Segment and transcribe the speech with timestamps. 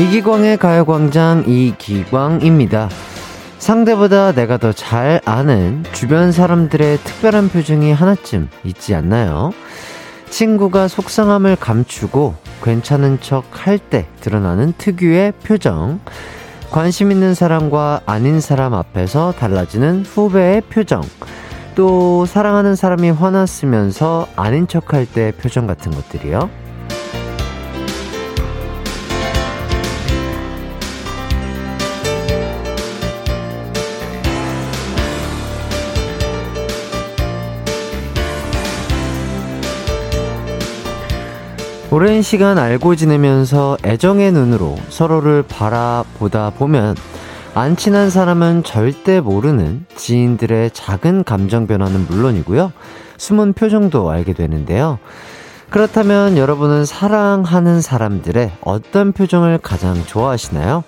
[0.00, 2.88] 이기광의 가요광장 이기광입니다.
[3.58, 9.52] 상대보다 내가 더 잘 아는 주변 사람들의 특별한 표정이 하나쯤 있지 않나요?
[10.30, 16.00] 친구가 속상함을 감추고 괜찮은 척 할 때 드러나는 특유의 표정.
[16.70, 21.02] 관심 있는 사람과 아닌 사람 앞에서 달라지는 후배의 표정.
[21.74, 26.48] 또 사랑하는 사람이 화났으면서 아닌 척 할 때 표정 같은 것들이요.
[41.92, 46.94] 오랜 시간 알고 지내면서 애정의 눈으로 서로를 바라보다 보면
[47.52, 52.72] 안 친한 사람은 절대 모르는 지인들의 작은 감정 변화는 물론이고요.
[53.16, 55.00] 숨은 표정도 알게 되는데요.
[55.68, 60.84] 그렇다면 여러분은 사랑하는 사람들의 어떤 표정을 가장 좋아하시나요?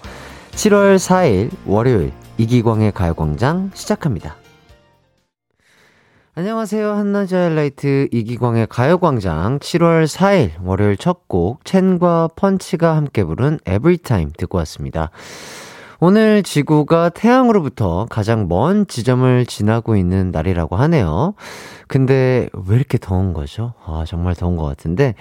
[0.52, 4.36] 7월 4일 월요일 이기광의 가요광장 시작합니다.
[6.34, 6.92] 안녕하세요.
[6.92, 14.56] 한낮의 하이라이트 이기광의 가요광장 7월 4일 월요일 첫 곡 첸과 펀치가 함께 부른 에브리타임 듣고
[14.58, 15.10] 왔습니다.
[16.00, 21.34] 오늘 지구가 태양으로부터 가장 먼 지점을 지나고 있는 날이라고 하네요.
[21.86, 23.74] 근데 왜 이렇게 더운 거죠?
[23.84, 25.14] 아, 정말 더운 것 같은데,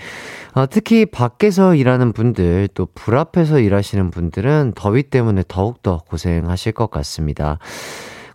[0.54, 6.90] 아, 특히 밖에서 일하는 분들, 또 불 앞에서 일하시는 분들은 더위 때문에 더욱더 고생하실 것
[6.90, 7.60] 같습니다.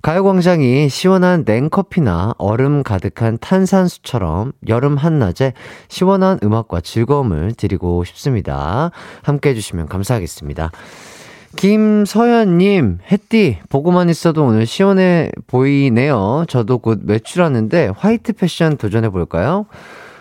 [0.06, 5.52] 가요광장이 시원한 냉커피나 얼음 가득한 탄산수처럼 여름 한낮에
[5.88, 8.92] 시원한 음악과 즐거움을 드리고 싶습니다.
[9.24, 10.70] 함께 해주시면 감사하겠습니다.
[11.56, 16.44] 김서연님, 햇띠, 보고만 있어도 오늘 시원해 보이네요.
[16.46, 19.66] 저도 곧 외출하는데 화이트 패션 도전해볼까요?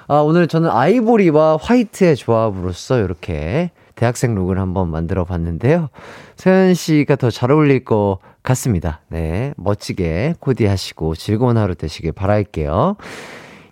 [0.08, 5.90] 아, 오늘 저는 아이보리와 화이트의 조합으로서 이렇게 대학생 룩을 한번 만들어 봤는데요.
[6.38, 9.02] 서연 씨가 더 잘 어울릴 것 같습니다.
[9.10, 9.54] 네.
[9.58, 12.96] 멋지게 코디하시고 즐거운 하루 되시길 바랄게요.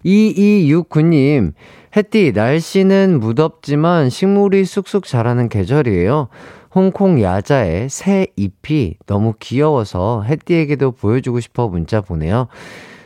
[0.06, 1.53] 2269님,
[1.95, 6.28] 햇띠, 날씨는 무덥지만 식물이 쑥쑥 자라는 계절이에요.
[6.75, 12.47] 홍콩 야자의 새 잎이 너무 귀여워서 햇띠에게도 보여주고 싶어 문자 보내요.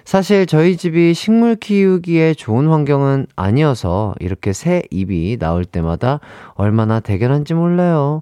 [0.06, 6.22] 사실 저희 집이 식물 키우기에 좋은 환경은 아니어서 이렇게 새 잎이 나올 때마다
[6.54, 8.22] 얼마나 대견한지 몰라요.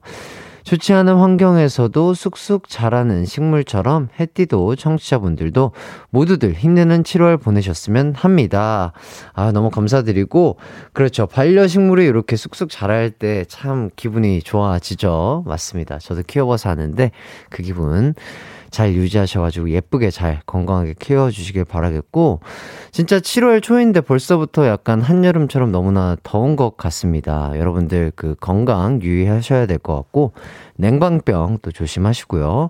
[0.66, 5.72] 좋지 않은 환경에서도 쑥쑥 자라는 식물처럼 해띠도 청취자분들도
[6.10, 8.92] 모두들 힘내는 7월 보내셨으면 합니다.
[9.34, 10.58] 아, 너무 감사드리고,
[10.92, 11.28] 그렇죠.
[11.28, 15.44] 반려식물이 이렇게 쑥쑥 자랄 때 참 기분이 좋아지죠.
[15.46, 16.00] 맞습니다.
[16.00, 17.12] 저도 키워봐서 아는데
[17.52, 18.16] 그 기분
[18.76, 22.42] 잘 유지하셔가지고 예쁘게 잘 건강하게 키워주시길 바라겠고,
[22.92, 27.58] 진짜 7월 초인데 벌써부터 약간 한여름처럼 너무나 더운 것 같습니다.
[27.58, 30.34] 여러분들 그 건강 유의하셔야 될 것 같고,
[30.76, 32.70] 냉방병 또 조심하시고요.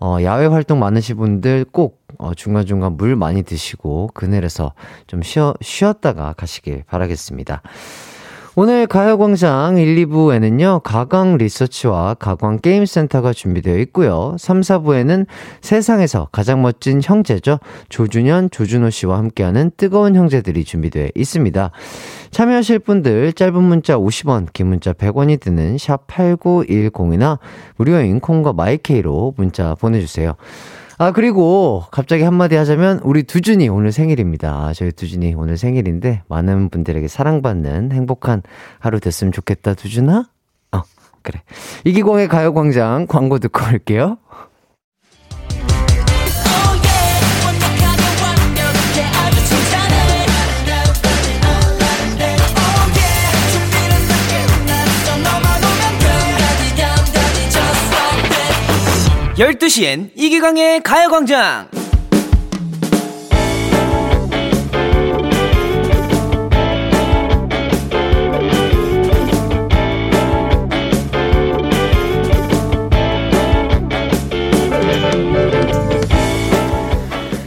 [0.00, 4.72] 어, 야외 활동 많으신 분들 꼭 어, 중간중간 물 많이 드시고 그늘에서
[5.06, 7.60] 좀 쉬어, 쉬었다가 가시길 바라겠습니다.
[8.56, 14.36] 오늘 가요광장 1, 2부에는요, 가강 리서치와 가광 게임센터가 준비되어 있고요.
[14.38, 15.26] 3, 4부에는
[15.60, 17.58] 세상에서 가장 멋진 형제죠.
[17.88, 21.72] 조준현, 조준호 씨와 함께하는 뜨거운 형제들이 준비되어 있습니다.
[22.30, 27.40] 참여하실 분들 짧은 문자 50원, 긴 문자 100원이 드는 샵 8910이나
[27.74, 30.36] 무료인 콩과 마이케이로 문자 보내주세요.
[30.96, 34.72] 아, 그리고 갑자기 한마디 하자면 우리 두준이 오늘 생일입니다.
[34.74, 38.42] 저희 두준이 오늘 생일인데 많은 분들에게 사랑받는 행복한
[38.78, 40.28] 하루 됐으면 좋겠다, 두준아?
[40.72, 40.82] 어,
[41.22, 41.42] 그래.
[41.84, 44.18] 이기광의 가요광장 광고 듣고 올게요.
[59.36, 61.68] 12시엔 이기광의 가요광장!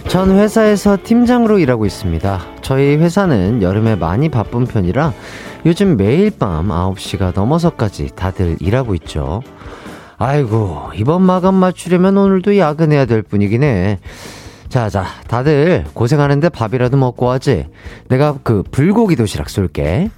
[0.10, 2.42] 전 회사에서 팀장으로 일하고 있습니다.
[2.62, 5.14] 저희 회사는 여름에 많이 바쁜 편이라
[5.66, 9.42] 요즘 매일 밤 9시가 넘어서까지 다들 일하고 있죠.
[10.18, 14.00] 아이고, 이번 마감 맞추려면 오늘도 야근해야 될 뿐이긴 해.
[14.68, 17.68] 자, 자, 다들 고생하는데 밥이라도 먹고 하지.
[18.10, 20.10] 내가 그 불고기 도시락 쏠게.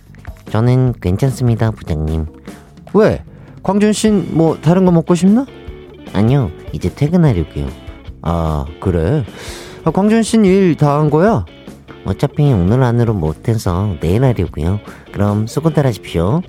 [0.50, 2.26] 저는 괜찮습니다, 부장님.
[2.94, 3.24] 왜?
[3.62, 5.46] 광준 씨는 뭐 다른 거 먹고 싶나?
[6.14, 7.68] 아니요, 이제 퇴근하려고요.
[8.22, 9.26] 아, 그래.
[9.84, 11.46] 아, 광준 씨는 일 다 한 거야?
[12.06, 14.80] 어차피 오늘 안으로 못해서 내일 하려고요.
[15.12, 16.42] 그럼 수고들 하십시오.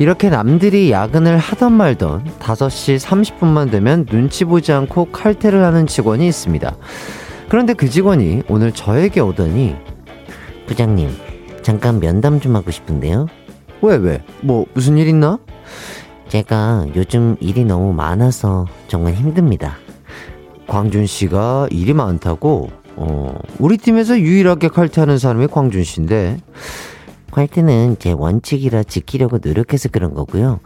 [0.00, 6.74] 이렇게 남들이 야근을 하던 말던 5시 30분만 되면 눈치 보지 않고 칼퇴를 하는 직원이 있습니다.
[7.50, 9.76] 그런데 그 직원이 오늘 저에게 오더니
[10.66, 11.10] 부장님,
[11.60, 13.26] 잠깐 면담 좀 하고 싶은데요.
[13.82, 14.22] 왜, 왜?
[14.40, 15.38] 뭐, 무슨 일 있나?
[16.28, 19.76] 제가 요즘 일이 너무 많아서 정말 힘듭니다.
[20.66, 22.70] 광준 씨가 일이 많다고?
[22.96, 26.38] 어, 우리 팀에서 유일하게 칼퇴하는 사람이 광준 씨인데.
[27.30, 30.60] 칼퇴는 제 원칙이라 지키려고 노력해서 그런 거고요.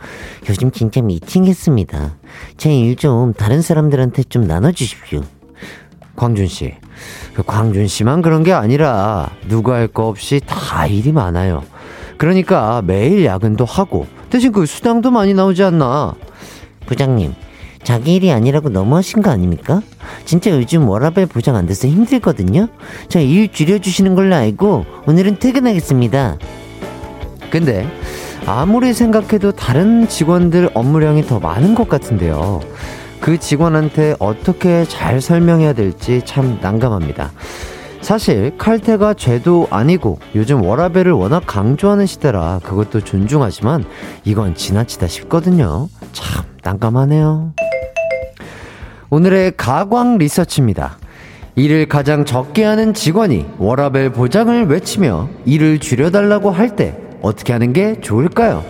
[0.48, 2.16] 요즘 진짜 미팅했습니다.
[2.56, 5.22] 제 일 좀 다른 사람들한테 좀 나눠주십시오.
[6.16, 6.74] 광준 씨.
[7.34, 11.64] 그 광준 씨만 그런 게 아니라 누가 할 거 없이 다 일이 많아요.
[12.16, 16.14] 그러니까 매일 야근도 하고 대신 그 수당도 많이 나오지 않나?
[16.86, 17.34] 부장님,
[17.84, 19.82] 자기 일이 아니라고 너무하신 거 아닙니까?
[20.24, 22.68] 진짜 요즘 워라벨 보장 안 돼서 힘들거든요?
[23.08, 26.38] 저 일 줄여주시는 걸로 알고 오늘은 퇴근하겠습니다.
[27.50, 27.86] 근데
[28.46, 32.60] 아무리 생각해도 다른 직원들 업무량이 더 많은 것 같은데요.
[33.20, 37.32] 그 직원한테 어떻게 잘 설명해야 될지 참 난감합니다.
[38.02, 43.84] 사실 칼퇴가 죄도 아니고 요즘 워라벨을 워낙 강조하는 시대라 그것도 존중하지만
[44.24, 45.88] 이건 지나치다 싶거든요.
[46.12, 47.54] 참 난감하네요.
[49.14, 50.98] 오늘의 가광 리서치입니다.
[51.54, 58.00] 일을 가장 적게 하는 직원이 워라벨 보장을 외치며 일을 줄여달라고 할 때 어떻게 하는 게
[58.00, 58.64] 좋을까요?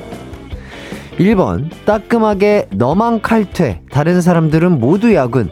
[1.18, 5.48] 1번 따끔하게 너만 칼퇴 다른 사람들은 모두 야근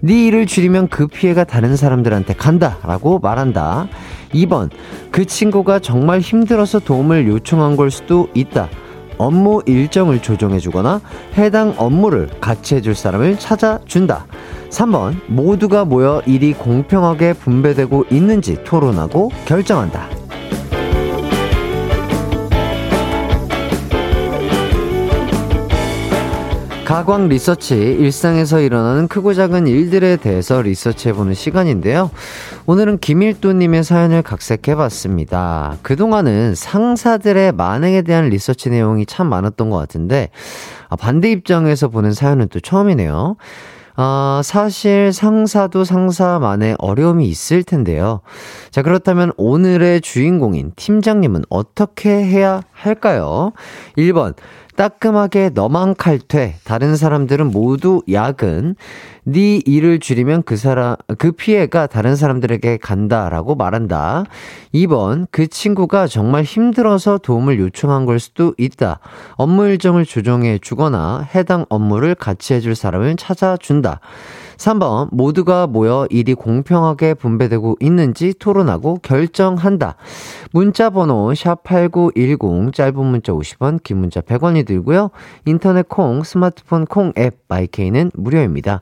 [0.00, 3.88] 네 일을 줄이면 그 피해가 다른 사람들한테 간다 라고 말한다
[4.34, 4.68] 2번
[5.10, 8.68] 그 친구가 정말 힘들어서 도움을 요청한 걸 수도 있다
[9.18, 11.00] 업무 일정을 조정해주거나
[11.36, 14.26] 해당 업무를 같이 해줄 사람을 찾아준다.
[14.70, 20.08] 3번 모두가 모여 일이 공평하게 분배되고 있는지 토론하고 결정한다
[26.94, 32.12] 가광 리서치, 일상에서 일어나는 크고 작은 일들에 대해서 리서치해보는 시간인데요.
[32.66, 35.78] 오늘은 김일도님의 사연을 각색해봤습니다.
[35.82, 40.30] 그동안은 상사들의 만행에 대한 리서치 내용이 참 많았던 것 같은데,
[40.88, 43.38] 아, 반대 입장에서 보는 사연은 또 처음이네요.
[43.96, 48.20] 아, 사실 상사도 상사만의 어려움이 있을 텐데요.
[48.70, 53.52] 자, 그렇다면 오늘의 주인공인 팀장님은 어떻게 해야 할까요?
[53.96, 54.34] 1번,
[54.76, 56.56] 따끔하게 너만 칼퇴.
[56.64, 58.74] 다른 사람들은 모두 야근.
[59.26, 64.24] 네 일을 줄이면 그 사람 그 피해가 다른 사람들에게 간다라고 말한다.
[64.74, 69.00] 2번 그 친구가 정말 힘들어서 도움을 요청한 걸 수도 있다.
[69.36, 74.00] 업무 일정을 조정해 주거나 해당 업무를 같이 해줄 사람을 찾아준다.
[74.56, 79.96] 3번 모두가 모여 일이 공평하게 분배되고 있는지 토론하고 결정한다.
[80.52, 85.10] 문자 번호 샵8910 짧은 문자 50원 긴 문자 100원이 들고요.
[85.44, 88.80] 인터넷 콩 스마트폰 콩 앱 마이케이는 무료입니다.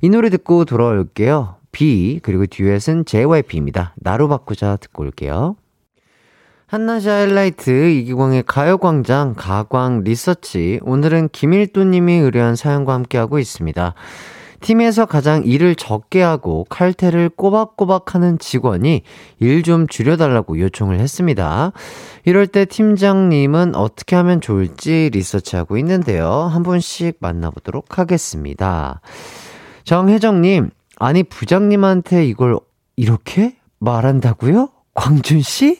[0.00, 1.56] 이 노래 듣고 돌아올게요.
[1.72, 3.94] B 그리고 듀엣은 JYP입니다.
[3.96, 5.56] 나로 바꾸자 듣고 올게요.
[6.66, 13.94] 한낮의 하이라이트 이기광의 가요광장 가광 리서치 오늘은 김일도님이 의뢰한 사연과 함께하고 있습니다.
[14.60, 19.02] 팀에서 가장 일을 적게 하고 칼퇴를 꼬박꼬박 하는 직원이
[19.38, 21.72] 일 좀 줄여달라고 요청을 했습니다.
[22.24, 26.30] 이럴 때 팀장님은 어떻게 하면 좋을지 리서치하고 있는데요.
[26.30, 29.00] 한 분씩 만나보도록 하겠습니다.
[29.84, 32.58] 정혜정님, 아니, 부장님한테 이걸
[32.96, 34.68] 이렇게 말한다고요?
[34.94, 35.78] 광준씨?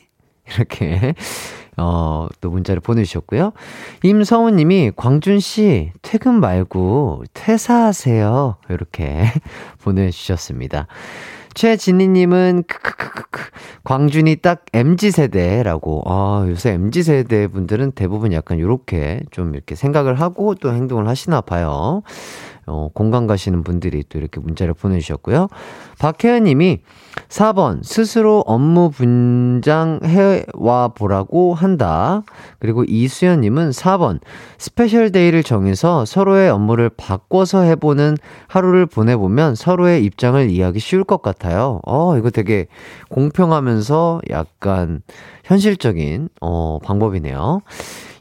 [0.55, 1.15] 이렇게
[1.81, 3.53] 어, 또 문자를 보내주셨고요.
[4.03, 8.57] 임성훈 님이, 광준 씨, 퇴근 말고 퇴사하세요.
[8.69, 9.25] 이렇게
[9.83, 10.87] 보내주셨습니다.
[11.55, 13.43] 최진희 님은 크크크크크
[13.85, 16.05] 광준이 딱 MZ 세대라고.
[16.07, 21.41] 아 요새 MZ 세대 분들은 대부분 약간 요렇게 좀 이렇게 생각을 하고 또 행동을 하시나
[21.41, 22.03] 봐요.
[22.71, 25.49] 어, 공감 가시는 분들이 또 이렇게 문자를 보내주셨고요.
[25.99, 26.79] 박혜연 님이
[27.29, 32.23] 4번, 스스로 업무 분장해와 보라고 한다.
[32.59, 34.21] 그리고 이수연 님은 4번,
[34.59, 41.81] special day를 정해서 서로의 업무를 바꿔서 해보는 하루를 보내보면 서로의 입장을 이해하기 쉬울 것 같아요.
[41.87, 42.69] 어, 이거 되게
[43.11, 45.03] 공평하면서 약간
[45.45, 47.63] 현실적인, 어, 방법이네요.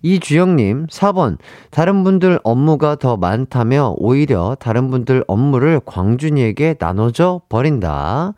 [0.01, 1.37] 이주영님, 4번.
[1.71, 8.33] 다른 분들 업무가 더 많다며 오히려 다른 분들 업무를 광준이에게 나눠줘 버린다.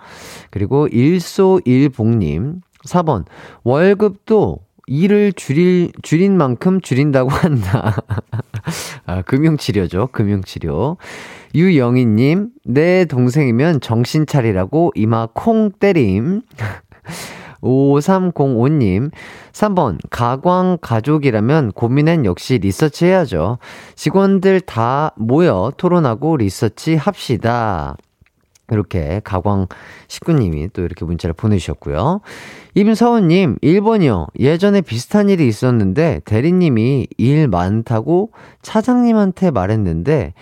[0.50, 3.26] 그리고 일소일복님, 4번.
[3.64, 7.96] 월급도 일을 줄일, 줄인 만큼 줄인다고 한다.
[9.06, 10.10] 아, 금융치료죠.
[10.12, 10.98] 금융치료.
[11.56, 16.42] 유영희님, 내 동생이면 정신 차리라고 이마 콩 때림.
[17.62, 19.12] 5305님,
[19.52, 23.58] 3번, 가광 가족이라면 고민은 역시 리서치 해야죠.
[23.96, 27.96] 직원들 다 모여 토론하고 리서치 합시다.
[28.72, 29.68] 이렇게 가광
[30.08, 32.22] 식구님이 또 이렇게 문자를 보내주셨고요.
[32.74, 34.28] 임서훈님, 1번이요.
[34.40, 40.34] 예전에 비슷한 일이 있었는데 대리님이 일 많다고 차장님한테 말했는데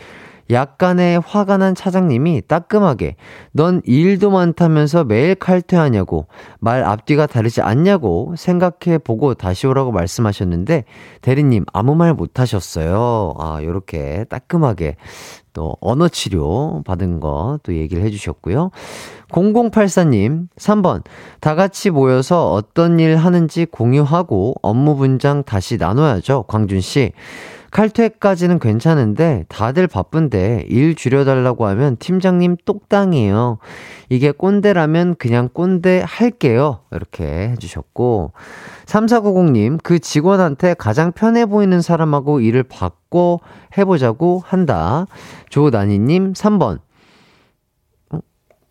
[0.52, 3.16] 약간의 화가 난 차장님이 따끔하게
[3.52, 6.28] 넌 일도 많다면서 매일 칼퇴하냐고
[6.60, 10.86] 말 앞뒤가 다르지 않냐고 생각해 보고 다시 오라고 말씀하셨는데
[11.22, 13.34] 대리님 아무 말 못 하셨어요.
[13.40, 14.98] 아, 요렇게 따끔하게
[15.54, 18.72] 또 언어 치료 받은 거 또 얘기를 해 주셨고요.
[19.32, 21.04] 0084님, 3번.
[21.40, 26.44] 다 같이 모여서 어떤 일 하는지 공유하고 업무 분장 다시 나눠야죠.
[26.48, 27.12] 광준 씨.
[27.72, 33.60] 칼퇴까지는 괜찮은데 다들 바쁜데 일 줄여달라고 하면 팀장님 똑당이에요.
[34.10, 36.82] 이게 꼰대라면 그냥 꼰대 할게요.
[36.92, 38.34] 이렇게 해주셨고
[38.86, 43.40] 3490님 그 직원한테 가장 편해 보이는 사람하고 일을 바꿔
[43.78, 45.06] 해보자고 한다.
[45.50, 46.80] 조나니님 3번
[48.12, 48.20] 어?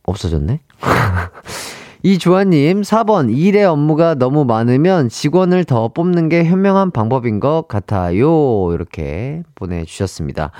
[0.02, 0.60] 없어졌네?
[2.04, 8.72] 이조아님, 4번, 일의 업무가 너무 많으면 직원을 더 뽑는 게 현명한 방법인 것 같아요.
[8.72, 10.52] 이렇게 보내주셨습니다.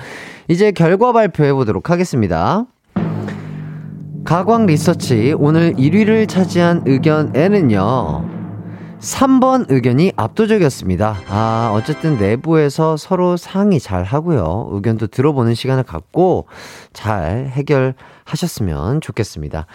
[0.49, 2.65] 이제 결과 발표해 보도록 하겠습니다.
[4.25, 8.39] 가광 리서치, 오늘 1위를 차지한 의견에는요,
[8.99, 11.15] 3번 의견이 압도적이었습니다.
[11.29, 14.67] 아, 어쨌든 내부에서 서로 상의 잘 하고요.
[14.71, 16.47] 의견도 들어보는 시간을 갖고
[16.91, 19.67] 잘 해결하셨으면 좋겠습니다.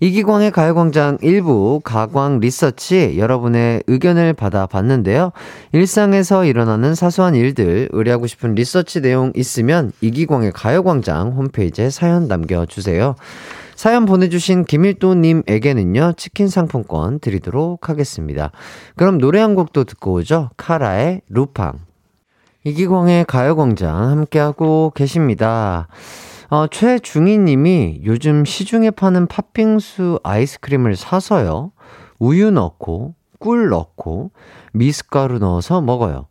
[0.00, 5.32] 이기광의 가요광장 일부 가광 리서치 여러분의 의견을 받아봤는데요.
[5.72, 13.16] 일상에서 일어나는 사소한 일들 의뢰하고 싶은 리서치 내용 있으면 이기광의 가요광장 홈페이지에 사연 남겨주세요.
[13.74, 18.52] 사연 보내주신 김일도님에게는요, 치킨 상품권 드리도록 하겠습니다.
[18.96, 20.50] 그럼 노래 한 곡도 듣고 오죠.
[20.56, 21.74] 카라의 루팡.
[22.64, 25.88] 이기광의 가요광장 함께하고 계십니다.
[26.50, 31.72] 어, 최중희 님이 요즘 시중에 파는 팥빙수 아이스크림을 사서요.
[32.18, 34.30] 우유 넣고, 꿀 넣고,
[34.72, 36.26] 미숫가루 넣어서 먹어요.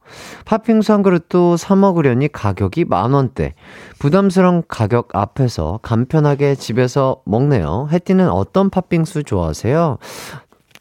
[0.46, 3.54] 팥빙수 한 그릇도 사 먹으려니 가격이 만 원대.
[4.00, 7.88] 부담스러운 가격 앞에서 간편하게 집에서 먹네요.
[7.92, 10.00] 해띠는 어떤 팥빙수 좋아하세요?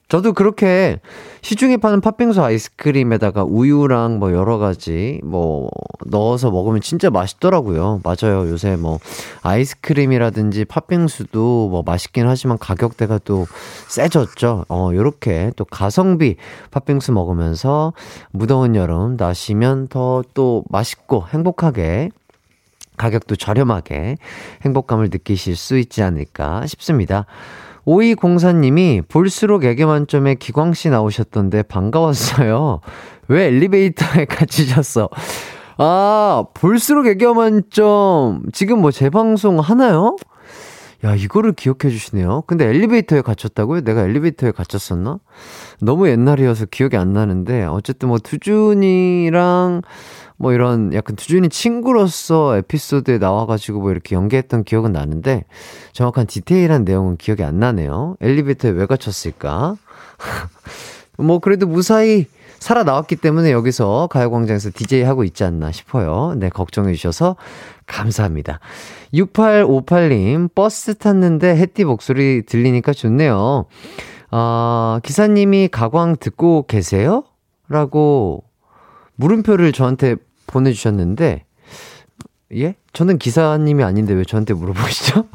[0.08, 1.00] 저도 그렇게
[1.42, 5.68] 시중에 파는 팥빙수 아이스크림에다가 우유랑 뭐 여러 가지 뭐
[6.06, 8.00] 넣어서 먹으면 진짜 맛있더라고요.
[8.04, 8.48] 맞아요.
[8.48, 9.00] 요새 뭐
[9.42, 13.46] 아이스크림이라든지 팥빙수도 뭐 맛있긴 하지만 가격대가 또
[13.88, 14.66] 세졌죠.
[14.68, 16.36] 어, 요렇게 또 가성비
[16.70, 17.92] 팥빙수 먹으면서
[18.30, 22.10] 무더운 여름 나시면 더 또 맛있고 행복하게
[22.96, 24.16] 가격도 저렴하게
[24.62, 27.26] 행복감을 느끼실 수 있지 않을까 싶습니다.
[27.86, 32.80] 5204님이 볼수록 애교 만점에 기광씨 나오셨던데 반가웠어요.
[33.28, 35.08] 왜 엘리베이터에 갇히셨어?
[35.78, 38.42] 아, 볼수록 애교 만점.
[38.52, 40.16] 지금 뭐 재방송 하나요?
[41.04, 42.42] 야, 이거를 기억해 주시네요.
[42.46, 43.82] 근데 엘리베이터에 갇혔다고요?
[43.82, 45.18] 내가 엘리베이터에 갇혔었나?
[45.80, 49.82] 너무 옛날이어서 기억이 안 나는데, 어쨌든 뭐 두준이랑
[50.38, 55.44] 뭐 이런 약간 두준이 친구로서 에피소드에 나와가지고 뭐 이렇게 연기했던 기억은 나는데
[55.92, 58.16] 정확한 디테일한 내용은 기억이 안 나네요.
[58.20, 59.76] 엘리베이터에 왜 갇혔을까?
[61.16, 62.26] 뭐 그래도 무사히
[62.58, 66.34] 살아 나왔기 때문에 여기서 가요광장에서 DJ 하고 있지 않나 싶어요.
[66.36, 67.36] 네, 걱정해 주셔서
[67.86, 68.60] 감사합니다.
[69.14, 73.66] 6858님, 버스 탔는데 햇띠 목소리 들리니까 좋네요.
[74.30, 77.24] 아, 기사님이 가광 듣고 계세요?
[77.68, 78.44] 라고
[79.16, 81.44] 물음표를 저한테 보내주셨는데,
[82.54, 82.74] 예?
[82.92, 85.26] 저는 기사님이 아닌데 왜 저한테 물어보시죠?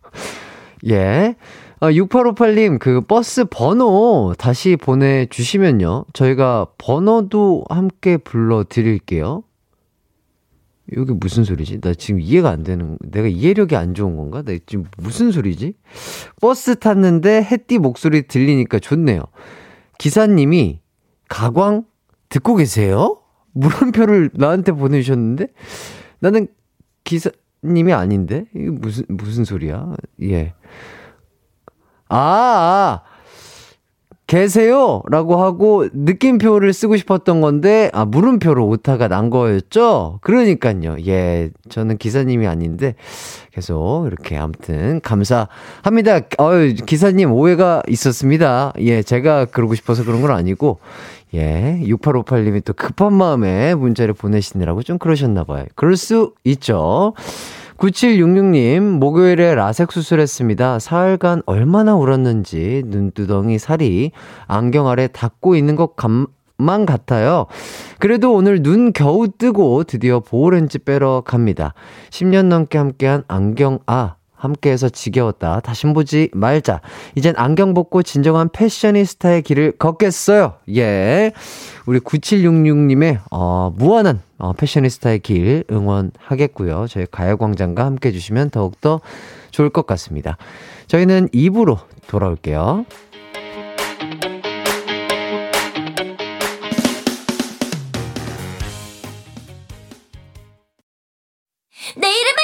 [0.90, 1.36] 예.
[1.80, 6.06] 아, 6858님, 그 버스 번호 다시 보내주시면요.
[6.12, 9.42] 저희가 번호도 함께 불러드릴게요.
[10.92, 11.80] 이게 무슨 소리지?
[11.80, 14.42] 나 지금 이해가 안 되는, 내가 이해력이 안 좋은 건가?
[14.42, 15.74] 나 지금 무슨 소리지?
[16.40, 19.22] 버스 탔는데 햇띠 목소리 들리니까 좋네요.
[19.98, 20.80] 기사님이
[21.28, 21.84] 가광
[22.28, 23.18] 듣고 계세요?
[23.52, 25.48] 물음표를 나한테 보내주셨는데?
[26.18, 26.48] 나는
[27.04, 28.44] 기사님이 아닌데?
[28.54, 29.94] 이게 무슨, 무슨 소리야?
[30.22, 30.52] 예.
[32.08, 33.14] 아, 아.
[34.26, 35.02] 계세요?
[35.10, 40.18] 라고 하고 느낌표를 쓰고 싶었던 건데, 아, 물음표로 오타가 난 거였죠?
[40.22, 40.96] 그러니까요.
[41.06, 42.94] 예, 저는 기사님이 아닌데,
[43.52, 46.20] 계속 이렇게 아무튼 감사합니다.
[46.40, 48.72] 어유 기사님 오해가 있었습니다.
[48.78, 50.80] 예, 제가 그러고 싶어서 그런 건 아니고,
[51.34, 55.66] 예, 6858님이 또 급한 마음에 문자를 보내시느라고 좀 그러셨나봐요.
[55.74, 57.12] 그럴 수 있죠.
[57.78, 60.78] 9766님, 목요일에 라섹 수술했습니다.
[60.78, 64.12] 사흘간 얼마나 울었는지 눈두덩이 살이
[64.46, 67.46] 안경 아래 닿고 있는 것만 같아요.
[67.98, 71.74] 그래도 오늘 눈 겨우 뜨고 드디어 보호렌즈 빼러 갑니다.
[72.10, 75.60] 10년 넘게 함께한 안경, 아, 함께해서 지겨웠다.
[75.60, 76.80] 다신 보지 말자.
[77.14, 80.54] 이젠 안경 벗고 진정한 패셔니스타의 길을 걷겠어요.
[80.76, 81.32] 예.
[81.86, 86.86] 우리 9766님의, 어, 무한한 어, 패셔니스타의 길 응원하겠고요.
[86.88, 89.00] 저희 가요광장과 함께 해주시면 더욱더
[89.50, 90.36] 좋을 것 같습니다.
[90.86, 92.84] 저희는 2부로 돌아올게요.
[101.96, 102.43] 내 이름은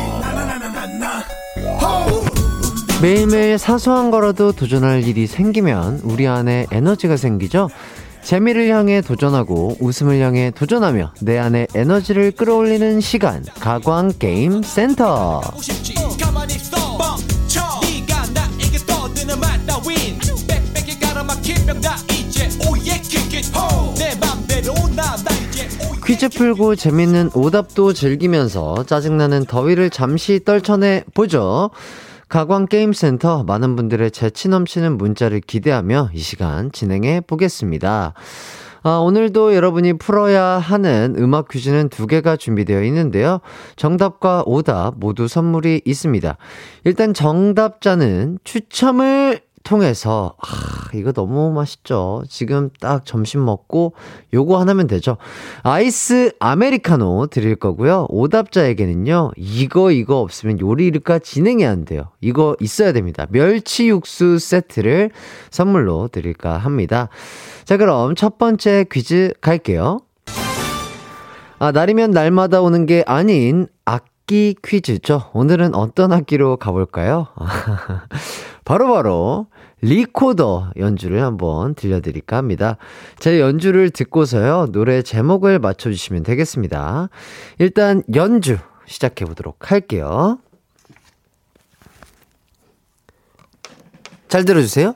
[3.01, 7.67] 매일매일 사소한 거라도 도전할 일이 생기면 우리 안에 에너지가 생기죠?
[8.21, 15.41] 재미를 향해 도전하고 웃음을 향해 도전하며 내 안에 에너지를 끌어올리는 시간 가광 게임 센터.
[26.11, 31.69] 퀴즈 풀고 재밌는 오답도 즐기면서 짜증나는 더위를 잠시 떨쳐내 보죠.
[32.27, 38.13] 가광 게임센터 많은 분들의 재치 넘치는 문자를 기대하며 이 시간 진행해 보겠습니다.
[38.83, 43.39] 아, 오늘도 여러분이 풀어야 하는 음악 퀴즈는 두 개가 준비되어 있는데요.
[43.77, 46.35] 정답과 오답 모두 선물이 있습니다.
[46.83, 52.23] 일단 정답자는 추첨을 통해서 아, 이거 너무 맛있죠.
[52.29, 53.93] 지금 딱 점심 먹고
[54.33, 55.17] 요거 하나면 되죠.
[55.63, 58.07] 아이스 아메리카노 드릴 거고요.
[58.09, 59.31] 오답자에게는요.
[59.37, 62.09] 이거 이거 없으면 요리 일까 진행이 안 돼요.
[62.21, 63.25] 이거 있어야 됩니다.
[63.29, 65.11] 멸치 육수 세트를
[65.49, 67.09] 선물로 드릴까 합니다.
[67.63, 69.99] 자, 그럼 첫 번째 퀴즈 갈게요.
[71.59, 75.29] 아, 날이면 날마다 오는 게 아닌 악 기 퀴즈죠.
[75.33, 77.27] 오늘은 어떤 악기로 가볼까요?
[78.63, 79.47] 바로바로 바로
[79.81, 82.77] 리코더 연주를 한번 들려드릴까 합니다.
[83.19, 87.09] 제 연주를 듣고서요, 노래 제목을 맞춰주시면 되겠습니다.
[87.57, 90.39] 일단 연주 시작해보도록 할게요.
[94.27, 94.95] 잘 들어주세요.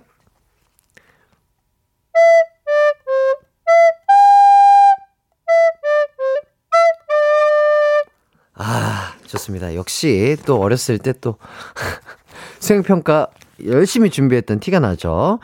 [9.36, 9.76] 좋습니다.
[9.76, 11.38] 역시 또 어렸을 때 또
[12.60, 13.28] 수행평가
[13.66, 15.40] 열심히 준비했던 티가 나죠.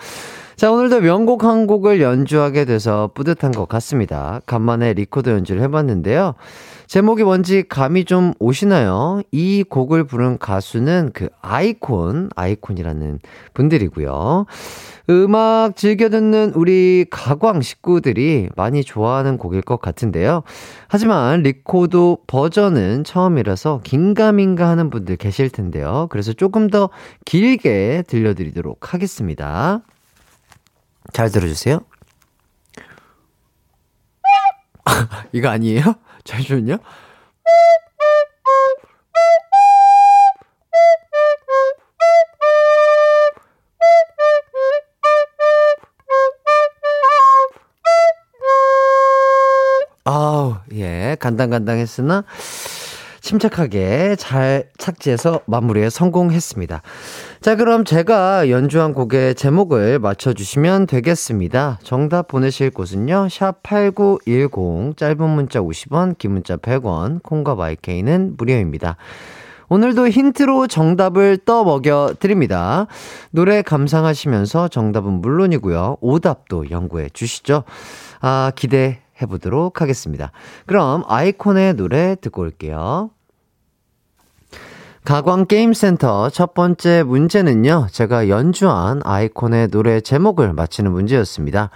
[0.55, 4.41] 자, 오늘도 명곡 한 곡을 연주하게 돼서 뿌듯한 것 같습니다.
[4.45, 6.35] 간만에 리코더 연주를 해봤는데요.
[6.91, 9.21] 제목이 뭔지 감이 좀 오시나요?
[9.31, 13.19] 이 곡을 부른 가수는 그 아이콘, 아이콘이라는
[13.53, 14.45] 분들이고요.
[15.09, 20.43] 음악 즐겨 듣는 우리 가광 식구들이 많이 좋아하는 곡일 것 같은데요.
[20.89, 26.07] 하지만 리코더 버전은 처음이라서 긴가민가 하는 분들 계실 텐데요.
[26.11, 26.89] 그래서 조금 더
[27.23, 29.79] 길게 들려드리도록 하겠습니다.
[31.13, 31.79] 잘 들어주세요.
[35.31, 35.95] 이거 아니에요?
[36.23, 36.77] 잠시만요.
[50.03, 52.23] 아우, 예, 간당간당했으나,
[53.31, 56.81] 침착하게 잘 착지해서 마무리에 성공했습니다.
[57.39, 61.79] 자, 그럼 제가 연주한 곡의 제목을 맞춰주시면 되겠습니다.
[61.81, 68.97] 정답 보내실 곳은요, 샵8910, 짧은 문자 50원, 긴 문자 100원, 콩과 마이케이는 무료입니다.
[69.69, 72.87] 오늘도 힌트로 정답을 떠먹여 드립니다.
[73.29, 75.99] 노래 감상하시면서 정답은 물론이고요.
[76.01, 77.63] 오답도 연구해 주시죠.
[78.19, 80.33] 아, 기대 해 보도록 하겠습니다.
[80.65, 83.11] 그럼 아이콘의 노래 듣고 올게요.
[85.03, 91.71] 가광게임센터 첫 번째 문제는요, 제가 연주한 아이콘의 노래 제목을 맞히는 문제였습니다.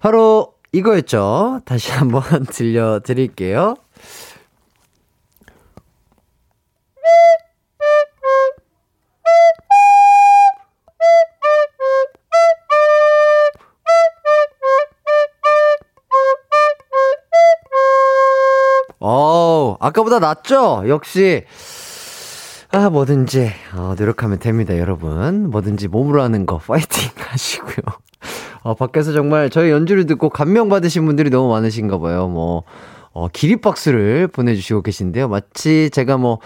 [0.00, 1.60] 바로 이거였죠.
[1.66, 3.76] 다시 한번 들려드릴게요.
[19.04, 20.84] 어, 아까보다 낫죠?
[20.86, 21.44] 역시.
[22.74, 25.50] 아, 뭐든지, 어, 노력하면 됩니다, 여러분.
[25.50, 27.76] 뭐든지 몸으로 하는 거, 파이팅 하시고요.
[28.62, 32.28] 어, 밖에서 정말 저희 연주를 듣고 감명받으신 분들이 너무 많으신가 봐요.
[32.28, 32.62] 뭐,
[33.12, 35.28] 어, 기립박수를 보내주시고 계신데요.
[35.28, 36.38] 마치 제가 뭐,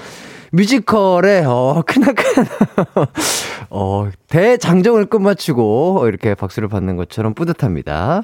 [0.50, 2.24] 뮤지컬에, 어, 크나큰,
[3.70, 8.22] 어, 대장정을 끝마치고 이렇게 박수를 받는 것처럼 뿌듯합니다.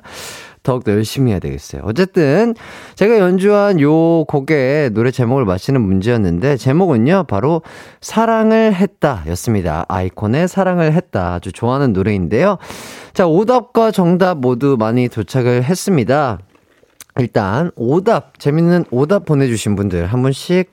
[0.63, 1.83] 더욱더 열심히 해야 되겠어요.
[1.85, 2.55] 어쨌든
[2.95, 7.63] 제가 연주한 요 곡의 노래 제목을 맞히는 문제였는데 제목은요 바로
[8.01, 9.85] 사랑을 했다 였습니다.
[9.89, 12.59] 아이콘의 사랑을 했다 아주 좋아하는 노래인데요.
[13.13, 16.39] 자 오답과 정답 모두 많이 도착을 했습니다.
[17.19, 20.71] 일단 오답 재밌는 오답 보내주신 분들 한 분씩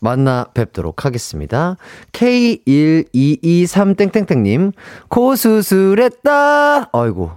[0.00, 1.76] 만나 뵙도록 하겠습니다.
[2.12, 4.72] K1223땡땡땡님,
[5.08, 6.88] 코 수술했다!
[6.92, 7.30] 아이고,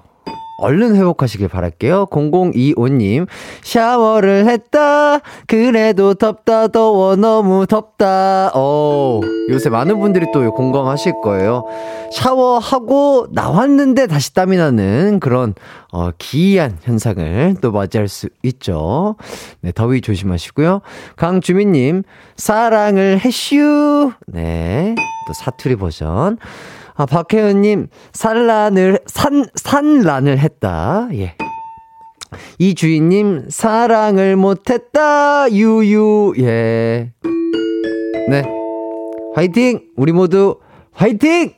[0.57, 2.07] 얼른 회복하시길 바랄게요.
[2.07, 3.27] 0025님,
[3.63, 5.19] 샤워를 했다.
[5.47, 8.51] 그래도 덥다, 더워, 너무 덥다.
[8.53, 11.65] 어, 요새 많은 분들이 또 공감하실 거예요.
[12.11, 15.55] 샤워하고 나왔는데 다시 땀이 나는 그런,
[15.91, 19.15] 어, 기이한 현상을 또 맞이할 수 있죠.
[19.61, 20.81] 네, 더위 조심하시고요.
[21.15, 22.03] 강주민님,
[22.37, 24.11] 사랑을 해슈.
[24.27, 24.95] 네,
[25.27, 26.37] 또 사투리 버전.
[26.95, 31.09] 아, 박혜은님, 산란을, 산, 산란을 했다.
[31.13, 31.35] 예.
[32.59, 35.51] 이 주인님, 사랑을 못했다.
[35.51, 36.33] 유유.
[36.39, 37.11] 예.
[38.29, 38.43] 네.
[39.35, 39.81] 화이팅!
[39.95, 40.59] 우리 모두
[40.93, 41.53] 화이팅!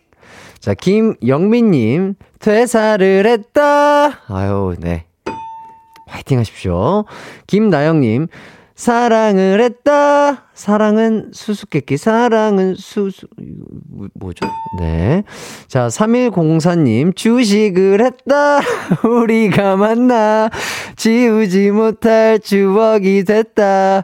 [0.60, 4.22] 자, 김영민님, 퇴사를 했다.
[4.28, 5.06] 아유, 네.
[6.08, 7.06] 화이팅 하십시오.
[7.48, 8.28] 김나영님,
[8.76, 10.44] 사랑을 했다.
[10.54, 11.96] 사랑은 수수께끼.
[11.96, 13.26] 사랑은 수수,
[14.14, 14.46] 뭐죠?
[14.80, 15.24] 네.
[15.68, 18.60] 자, 3104님, 주식을 했다.
[19.08, 20.50] 우리가 만나.
[20.98, 24.04] 지우지 못할 추억이 됐다.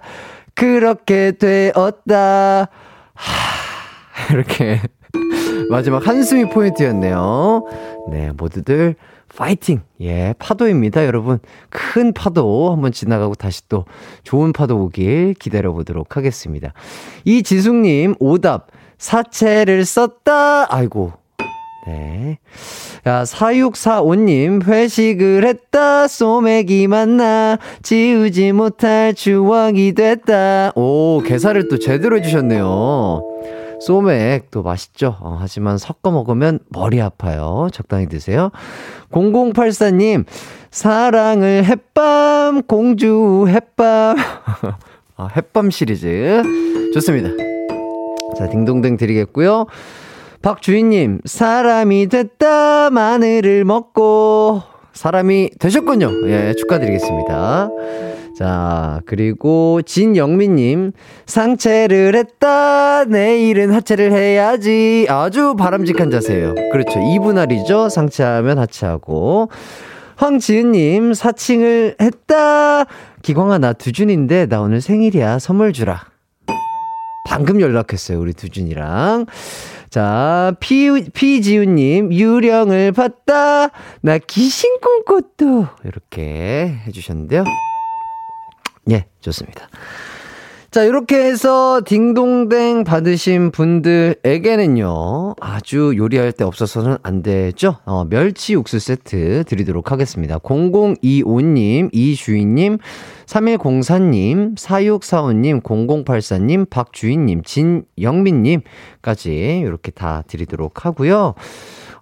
[0.55, 2.69] 그렇게 되었다.
[3.13, 4.79] 하, 이렇게.
[5.69, 7.65] 마지막 한숨이 포인트였네요.
[8.09, 8.95] 네, 모두들
[9.35, 9.81] 파이팅!
[10.01, 11.39] 예, 파도입니다, 여러분.
[11.69, 13.85] 큰 파도 한번 지나가고 다시 또
[14.23, 16.73] 좋은 파도 오길 기다려 보도록 하겠습니다.
[17.25, 18.67] 이지숙님, 오답.
[18.97, 20.73] 사채를 썼다.
[20.73, 21.13] 아이고.
[21.87, 22.37] 네.
[23.07, 26.07] 야, 4645님, 회식을 했다.
[26.07, 27.57] 소맥이 만나.
[27.81, 30.73] 지우지 못할 추억이 됐다.
[30.75, 33.21] 오, 개사를 또 제대로 해주셨네요.
[33.81, 35.17] 소맥 또 맛있죠?
[35.21, 37.67] 어, 하지만 섞어 먹으면 머리 아파요.
[37.73, 38.51] 적당히 드세요.
[39.11, 40.25] 0084님,
[40.69, 44.15] 사랑을 햇밤, 공주 햇밤.
[45.17, 46.43] 아, 햇밤 시리즈.
[46.93, 47.29] 좋습니다.
[48.37, 49.65] 자, 딩동댕 드리겠고요.
[50.43, 54.61] 박주인님, 사람이 됐다, 마늘을 먹고.
[54.93, 56.27] 사람이 되셨군요.
[56.27, 57.69] 예, 축하드리겠습니다.
[58.41, 60.93] 자, 그리고 진영민님,
[61.27, 65.05] 상체를 했다, 내일은 하체를 해야지.
[65.09, 66.55] 아주 바람직한 자세예요.
[66.71, 66.99] 그렇죠.
[66.99, 67.89] 이분할이죠.
[67.89, 69.51] 상체하면 하체하고.
[70.15, 72.85] 황지은님, 사칭을 했다.
[73.21, 75.37] 기광아, 나 두준인데, 나 오늘 생일이야.
[75.37, 76.01] 선물 주라.
[77.27, 78.19] 방금 연락했어요.
[78.19, 79.27] 우리 두준이랑.
[79.91, 83.69] 자, 피, 피지우님, 유령을 봤다.
[84.01, 85.67] 나 귀신 꿈꿨도.
[85.85, 87.43] 이렇게 해주셨는데요.
[88.89, 89.67] 예, 좋습니다.
[90.71, 97.75] 자, 이렇게 해서 딩동댕 받으신 분들에게는요, 아주 요리할 때 없어서는 안 되죠?
[97.83, 100.37] 어, 멸치 육수 세트 드리도록 하겠습니다.
[100.37, 102.77] 0025님, 이주인님,
[103.25, 111.35] 3104님, 4645님, 0084님, 박주인님, 진영민님까지 이렇게 다 드리도록 하고요.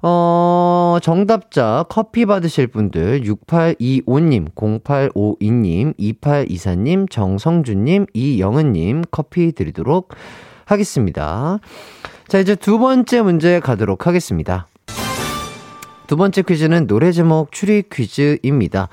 [0.01, 10.13] 어, 정답자 커피 받으실 분들 6825님, 0852님, 2824님, 정성준님, 이영은님 커피 드리도록
[10.65, 11.59] 하겠습니다.
[12.27, 14.67] 자, 이제 두 번째 문제 가도록 하겠습니다.
[16.07, 18.89] 두 번째 퀴즈는 노래 제목 추리 퀴즈입니다.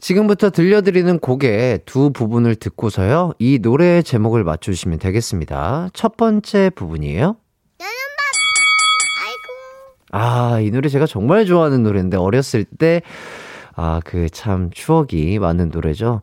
[0.00, 5.90] 지금부터 들려드리는 곡의 두 부분을 듣고서요, 이 노래 제목을 맞추시면 되겠습니다.
[5.92, 7.36] 첫 번째 부분이에요.
[10.16, 13.02] 아, 이 노래 제가 정말 좋아하는 노래인데, 어렸을 때,
[13.74, 16.22] 아, 그 참 추억이 많은 노래죠.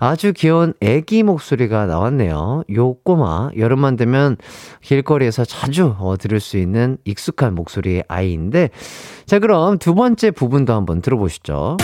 [0.00, 2.64] 아주 귀여운 애기 목소리가 나왔네요.
[2.74, 4.36] 요 꼬마, 여름만 되면
[4.82, 8.70] 길거리에서 자주 어, 들을 수 있는 익숙한 목소리의 아이인데,
[9.26, 11.76] 자, 그럼 두 번째 부분도 한번 들어보시죠.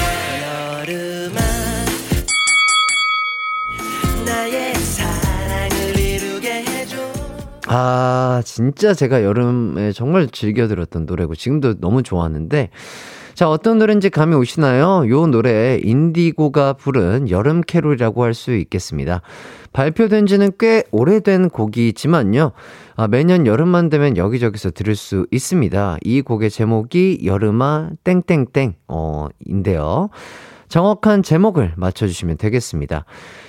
[7.67, 12.69] 아, 진짜 제가 여름에 정말 즐겨 들었던 노래고, 지금도 너무 좋아하는데,
[13.35, 15.09] 자, 어떤 노래인지 감이 오시나요?
[15.09, 19.23] 요 노래 인디고가 부른 여름 캐롤이라고 할 수 있겠습니다.
[19.73, 22.53] 발표된 지는 꽤 오래된 곡이지만요.
[22.97, 25.97] 아, 매년 여름만 되면 여기저기서 들을 수 있습니다.
[26.05, 30.11] 이 곡의 제목이 여름아 땡땡땡 어 인데요.
[30.69, 33.05] 정확한 제목을 맞춰주시면 되겠습니다.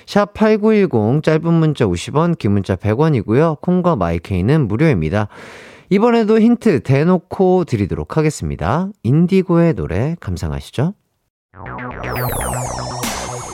[0.06, 3.60] 샵 8910 짧은 문자 50원, 긴 문자 100원이고요.
[3.60, 5.28] 콩과 마이케이는 무료입니다.
[5.90, 8.88] 이번에도 힌트 대놓고 드리도록 하겠습니다.
[9.02, 10.94] 인디고의 노래 감상하시죠.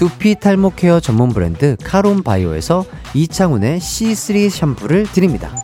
[0.00, 5.54] 두피 탈모 케어 전문 브랜드 카론 바이오에서 이창훈의 C3 샴푸를 드립니다.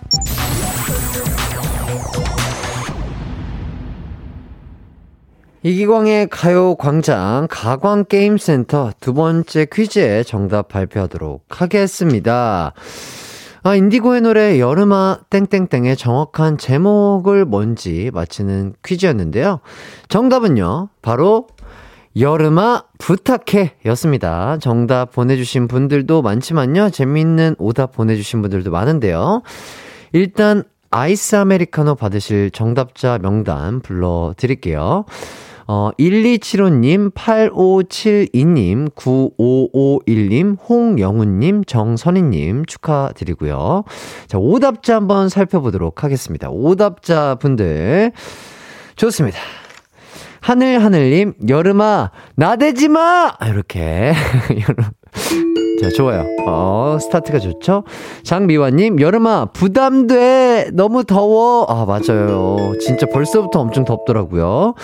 [5.62, 12.74] 이기광의 가요광장 가광게임센터 두 번째 퀴즈의 정답 발표하도록 하겠습니다.
[13.62, 19.60] 아, 인디고의 노래 여름아 땡땡땡의 정확한 제목을 뭔지 맞히는 퀴즈였는데요.
[20.08, 21.48] 정답은요, 바로
[22.18, 24.56] 여름아 부탁해 였습니다.
[24.58, 26.88] 정답 보내주신 분들도 많지만요.
[26.88, 29.42] 재미있는 오답 보내주신 분들도 많은데요.
[30.12, 35.04] 일단 아이스 아메리카노 받으실 정답자 명단 불러드릴게요.
[35.68, 43.82] 어, 1275님, 8572님, 9551님, 홍영훈님, 정선희님 축하드리고요.
[44.28, 46.48] 자, 오답자 한번 살펴보도록 하겠습니다.
[46.50, 48.12] 오답자 분들.
[48.94, 49.38] 좋습니다.
[50.46, 53.32] 하늘하늘님, 여름아, 나대지 마!
[53.48, 54.12] 이렇게.
[55.82, 56.24] 자, 좋아요.
[56.46, 57.82] 어, 스타트가 좋죠?
[58.22, 60.70] 장미화님, 여름아, 부담돼!
[60.72, 61.66] 너무 더워!
[61.68, 62.74] 아, 맞아요.
[62.80, 64.74] 진짜 벌써부터 엄청 덥더라고요.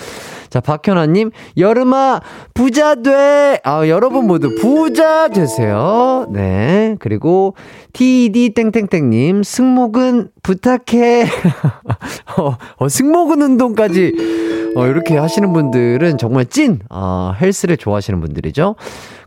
[0.49, 2.19] 자, 박현아님, 여름아,
[2.53, 3.61] 부자 돼!
[3.63, 6.27] 아, 여러분 모두 부자 되세요.
[6.29, 6.97] 네.
[6.99, 7.55] 그리고,
[7.93, 11.23] TD땡땡땡님, 승모근 부탁해.
[12.37, 14.43] 어, 어, 승모근 운동까지,
[14.75, 18.75] 어, 이렇게 하시는 분들은 정말 찐, 어, 헬스를 좋아하시는 분들이죠.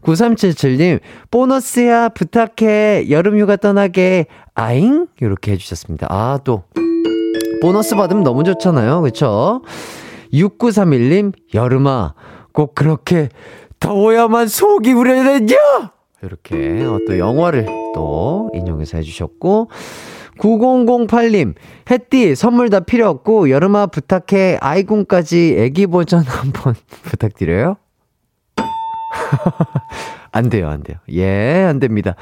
[0.03, 3.11] 9377님, 보너스야, 부탁해.
[3.11, 5.07] 여름휴가 떠나게, 아잉?
[5.21, 6.09] 이렇게 해주셨습니다.
[6.11, 6.65] 아, 또,
[7.63, 9.03] 보너스 받으면 너무 좋잖아요.
[9.03, 9.63] 그쵸?
[10.33, 12.15] 6931님, 여름아,
[12.53, 13.29] 꼭 그렇게
[13.79, 15.57] 더워야만 속이 우려되냐?
[16.23, 19.71] 이렇게 어, 또 영화를 또 인용해서 해주셨고,
[20.39, 21.55] 9008님,
[21.91, 27.77] 햇띠, 선물 다 필요 없고, 여름아 부탁해, 아이콘까지 애기 버전 한번 부탁드려요.
[30.33, 30.99] 안 돼요, 안 돼요.
[31.13, 32.15] 예, 안 됩니다.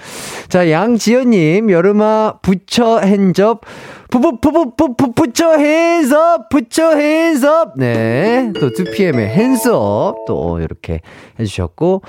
[0.49, 3.63] 자, 양지연님, 여름아, 부처 핸접,
[4.11, 7.73] 부부부부부부 부처 핸즈업, 부처 핸즈업.
[7.77, 11.01] 네, 또 2PM의 핸즈업, 또 이렇게
[11.41, 12.03] 해주셨고,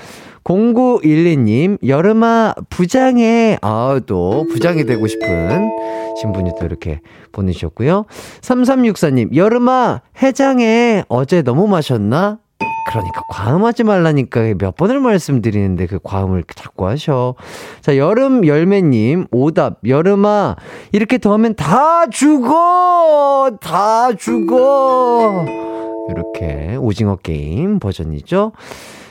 [0.46, 3.58] 0912님, 여름아, 부장해.
[3.62, 5.70] 아, 또, 부장이 되고 싶은
[6.20, 7.00] 신분이 또 이렇게
[7.32, 8.04] 보내주셨고요.
[8.42, 11.04] 3364님, 여름아, 해장해.
[11.08, 12.38] 어제 너무 마셨나?
[12.88, 17.34] 그러니까 과음하지 말라니까 몇 번을 말씀드리는데 그 과음을 자꾸 하셔.
[17.80, 19.80] 자, 여름 열매님, 오답.
[19.84, 20.54] 여름아,
[20.92, 23.50] 이렇게 더우면 다 죽어!
[23.60, 25.44] 다 죽어!
[26.08, 28.52] 이렇게 오징어 게임 버전이죠.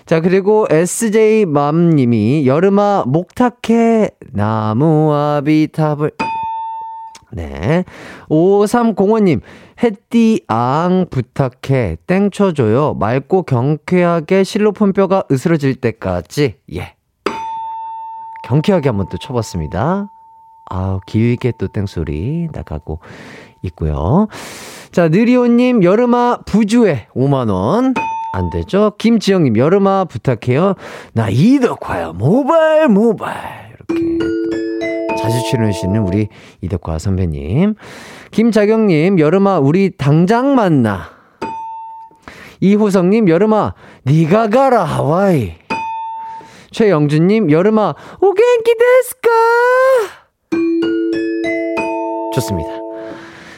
[0.05, 6.11] 자, 그리고 SJ맘님이 여름아, 목탁해, 나무와 비탑을.
[7.31, 7.83] 네.
[8.29, 9.41] 5305님,
[9.81, 11.97] 햇띠앙 부탁해.
[12.05, 12.93] 땡 쳐줘요.
[12.93, 16.55] 맑고 경쾌하게 실로폰 뼈가 으스러질 때까지.
[16.75, 16.93] 예.
[18.43, 20.11] 경쾌하게 한번 또 쳐봤습니다.
[20.69, 22.99] 아우, 길게 또 땡소리 나가고
[23.63, 24.27] 있고요.
[24.91, 27.95] 자, 느리오님, 여름아 부주에 5만원.
[28.35, 28.91] 안 되죠?
[28.97, 30.75] 김지영님, 여름아 부탁해요.
[31.13, 32.11] 나 이덕화야.
[32.13, 33.73] 모발, 모발.
[33.87, 34.17] 이렇게.
[35.17, 36.27] 자주 출연하시는 우리
[36.61, 37.75] 이덕화 선배님.
[38.31, 41.15] 김자경님, 여름아, 우리 당장 만나.
[42.59, 43.73] 이호성님, 여름아,
[44.05, 45.53] 니가 가라, 하와이.
[46.71, 49.29] 최영준님, 여름아, 오겐키 데스까?
[52.33, 52.84] 좋습니다.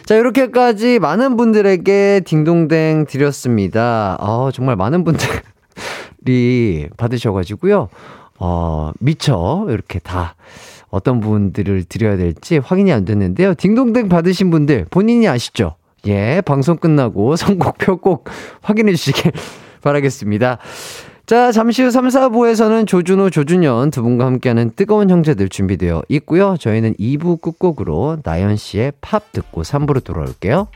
[0.08, 4.16] 자, 이렇게까지 많은 분들에게 딩동댕 드렸습니다.
[4.22, 7.90] 아, 정말 많은 분들이 받으셔가지고요.
[8.40, 10.36] 어, 미처 이렇게 다
[10.90, 13.54] 어떤 분들을 드려야 될지 확인이 안 됐는데요.
[13.56, 15.76] 딩동댕 받으신 분들 본인이 아시죠?
[16.06, 18.30] 예, 방송 끝나고 선곡표 꼭
[18.62, 19.34] 확인해 주시길
[19.84, 20.60] 바라겠습니다.
[21.28, 26.56] 자, 잠시 후 3, 4부에서는 조준호, 조준현 두 분과 함께하는 뜨거운 형제들 준비되어 있고요.
[26.58, 30.70] 저희는 2부 끝곡으로 나연 씨의 팝 듣고 3부로 돌아올게요.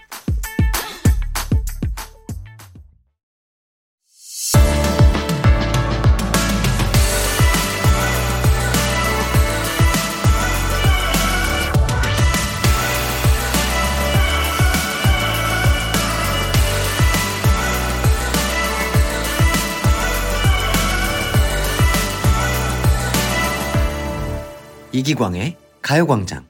[25.12, 26.46] 이기광의 가요광장.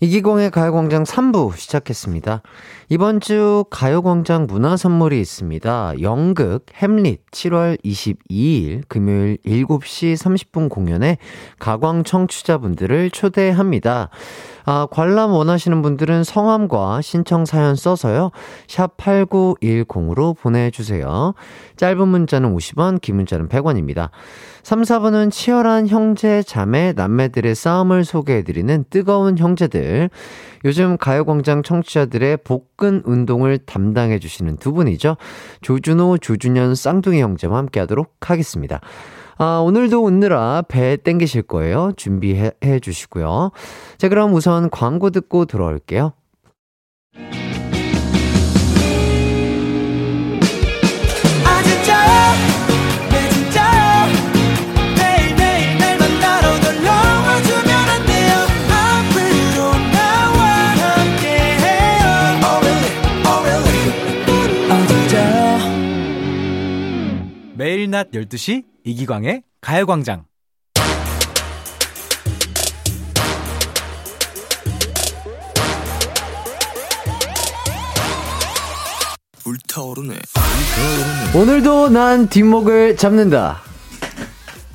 [0.00, 2.40] 이기광의 가요광장 3부 시작했습니다.
[2.88, 6.00] 이번 주 가요광장 문화 선물이 있습니다.
[6.00, 11.18] 연극 햄릿 7월 22일 금요일 7시 30분 공연에
[11.58, 14.08] 가광 청취자분들을 초대합니다.
[14.68, 18.32] 아, 관람 원하시는 분들은 성함과 신청 사연 써서요.
[18.66, 21.34] 샵 8910으로 보내주세요.
[21.76, 24.10] 짧은 문자는 50원, 긴 문자는 100원입니다.
[24.64, 30.10] 3, 4분은 치열한 형제, 자매, 남매들의 싸움을 소개해드리는 뜨거운 형제들.
[30.64, 35.16] 요즘 가요광장 청취자들의 복근 운동을 담당해주시는 두 분이죠.
[35.60, 38.80] 조준호, 조준현 쌍둥이 형제와 함께 하도록 하겠습니다.
[39.38, 41.92] 아, 오늘도 웃느라 배 땡기실 거예요.
[41.96, 43.50] 준비해 주시고요.
[43.98, 46.12] 자, 그럼 우선 광고 듣고 들어올게요.
[67.86, 70.24] 매일 낮 12시 이기광의 가요광장.
[79.44, 80.16] 불타오르네
[81.34, 83.62] 오늘도 난 뒷목을 잡는다.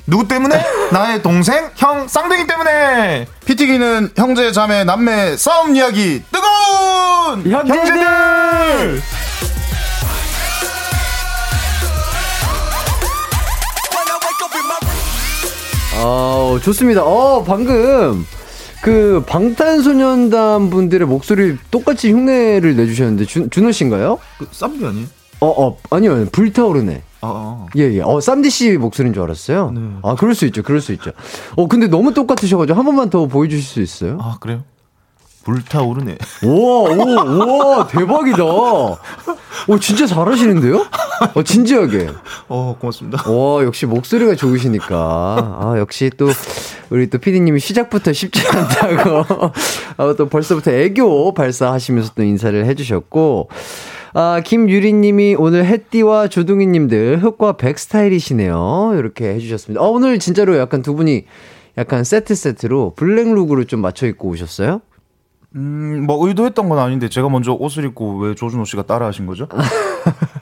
[0.06, 0.64] 누구 때문에?
[0.90, 3.26] 나의 동생, 형, 쌍둥이 때문에!
[3.44, 7.50] 피튀기는 형제, 자매, 남매, 싸움 이야기, 뜨거운!
[7.50, 9.02] 형제들!
[16.00, 17.02] 어, 좋습니다.
[17.04, 18.24] 어, 방금
[18.82, 24.18] 그 방탄소년단 분들의 목소리 똑같이 흉내를 내주셨는데 준, 준호 씨인가요?
[24.38, 25.06] 그, 쌈둥이 아니에요?
[25.40, 26.26] 어, 어, 아니요.
[26.32, 27.02] 불타오르네.
[27.20, 27.66] 아, 아.
[27.76, 28.00] 예, 예.
[28.00, 29.70] 어, 쌈디 씨 목소리인 줄 알았어요.
[29.72, 29.80] 네.
[30.02, 30.62] 아, 그럴 수 있죠.
[30.62, 31.12] 그럴 수 있죠.
[31.56, 34.18] 어, 근데 너무 똑같으셔가지고 한 번만 더 보여주실 수 있어요?
[34.20, 34.62] 아, 그래요?
[35.44, 36.18] 불타오르네.
[36.44, 38.44] 우와, 우와, 우와, 대박이다.
[38.44, 38.98] 오,
[39.80, 40.86] 진짜 잘하시는데요?
[41.34, 42.08] 어, 진지하게.
[42.48, 43.30] 어, 고맙습니다.
[43.30, 44.96] 와, 역시 목소리가 좋으시니까.
[44.96, 46.28] 아, 역시 또,
[46.90, 49.24] 우리 또 피디님이 시작부터 쉽지 않다고.
[49.96, 53.48] 아, 또 벌써부터 애교 발사하시면서 또 인사를 해주셨고.
[54.14, 58.92] 아, 김유리님이 오늘 햇띠와 조둥이님들 흑과 백 스타일이시네요.
[58.96, 59.82] 이렇게 해주셨습니다.
[59.82, 61.24] 아, 오늘 진짜로 약간 두 분이
[61.78, 64.82] 약간 세트 세트로 블랙룩으로 좀 맞춰 입고 오셨어요?
[65.54, 69.48] 음, 뭐, 의도했던 건 아닌데, 제가 먼저 옷을 입고 왜 조준호 씨가 따라 하신 거죠?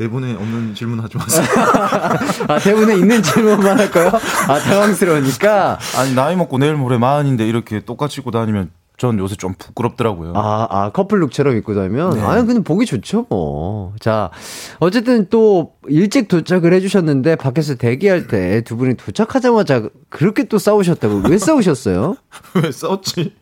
[0.00, 1.44] 대본에 없는 질문 하지 마세요.
[2.48, 4.10] 아, 대본에 있는 질문만 할까요?
[4.48, 5.78] 아, 당황스러우니까.
[5.98, 10.32] 아니, 나이 먹고 내일 모레 마흔인데 이렇게 똑같이 입고 다니면 전 요새 좀 부끄럽더라고요.
[10.36, 12.14] 아, 아, 커플룩처럼 입고 다니면?
[12.14, 12.22] 네.
[12.22, 13.92] 아니, 근데 보기 좋죠, 뭐.
[14.00, 14.30] 자,
[14.78, 21.24] 어쨌든 또 일찍 도착을 해주셨는데, 밖에서 대기할 때 두 분이 도착하자마자 그렇게 또 싸우셨다고.
[21.28, 22.16] 왜 싸우셨어요?
[22.62, 23.34] 왜 싸웠지?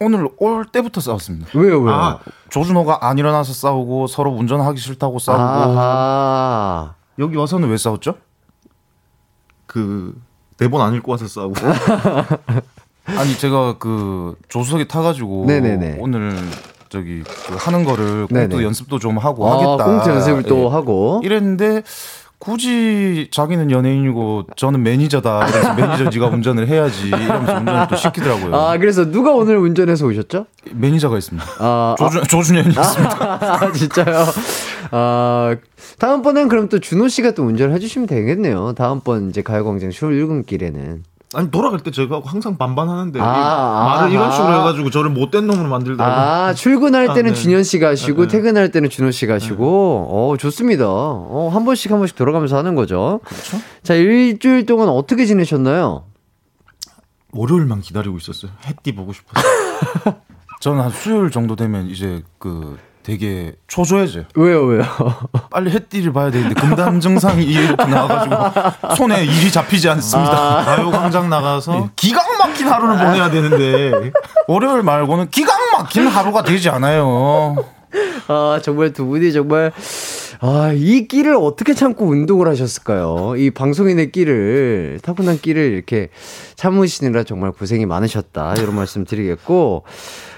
[0.00, 1.48] 오늘 올 때부터 싸웠습니다.
[1.54, 1.94] 왜요, 왜요?
[1.94, 2.18] 아,
[2.50, 6.94] 조준호가 안 일어나서 싸우고 서로 운전하기 싫다고 싸우고 아하.
[7.18, 8.16] 여기 와서는 왜 싸웠죠?
[9.66, 10.14] 그
[10.58, 11.54] 대본 안 읽고 와서 싸우고
[13.18, 15.96] 아니 제가 그 조수석에 타가지고 네네네.
[16.00, 16.36] 오늘
[16.88, 18.26] 저기 그 하는 거를.
[18.26, 19.84] 꽁트 연습도 좀 하고 아, 하겠다.
[19.84, 20.68] 꽁트 연습을 또 예.
[20.68, 21.20] 하고.
[21.24, 21.82] 이랬는데
[22.38, 25.46] 굳이 자기는 연예인이고 저는 매니저다.
[25.46, 28.54] 그래서 매니저 네가 운전을 해야지 이러면서 운전을 또 시키더라고요.
[28.54, 30.46] 아, 그래서 누가 오늘 운전해서 오셨죠?
[30.72, 31.46] 매니저가 있습니다.
[31.58, 33.16] 아, 조준 조준현이 있습니다.
[33.42, 34.24] 아, 진짜요?
[34.90, 35.56] 아,
[35.98, 38.74] 다음번엔 그럼 또 준호 씨가 또 운전을 해주시면 되겠네요.
[38.74, 41.02] 다음번 이제 가요광장 출근길에는.
[41.34, 44.32] 아니 돌아갈 때 제가 항상 반반하는데 아, 이- 말을 이런 아하.
[44.32, 46.16] 식으로 해가지고 저를 못된 놈으로 만들더라고요.
[46.24, 47.38] 아, 출근할 아, 때는 네.
[47.38, 48.36] 준현 씨가 하시고, 네, 네.
[48.36, 50.84] 퇴근할 때는 준호 씨가 하시고, 어, 좋습니다.
[50.88, 53.20] 어, 한 번씩 한 번씩 돌아가면서 하는 거죠.
[53.24, 53.58] 그렇죠.
[53.82, 56.04] 자, 일주일 동안 어떻게 지내셨나요?
[57.32, 58.52] 월요일만 기다리고 있었어요.
[58.66, 59.44] 해띠 보고 싶어서.
[60.60, 64.24] 저는 한 수요일 정도 되면 이제 그 되게 초조해져요.
[64.34, 64.82] 왜요, 왜요?
[65.48, 70.64] 빨리 해띠를 봐야 되는데 금단 증상이 이렇게 나와가지고 손에 일이 잡히지 않습니다.
[70.64, 74.10] 가요광장 나가서 기가 막힌 하루를 보내야 되는데
[74.48, 77.54] 월요일 말고는 기가 막힌 하루가 되지 않아요.
[78.26, 79.70] 아, 정말 두 분이 정말,
[80.40, 83.34] 아, 이 끼를 어떻게 참고 운동을 하셨을까요?
[83.36, 86.10] 이 방송인의 끼를, 타고난 끼를 이렇게
[86.56, 88.54] 참으시느라 정말 고생이 많으셨다.
[88.58, 89.84] 이런 말씀 드리겠고,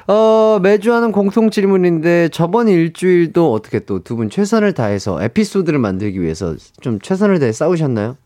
[0.07, 6.21] 어, 매주 하는 공통 질문인데, 저번 일주일도 어떻게 또 두 분 최선을 다해서 에피소드를 만들기
[6.23, 8.17] 위해서 좀 최선을 다해 싸우셨나요?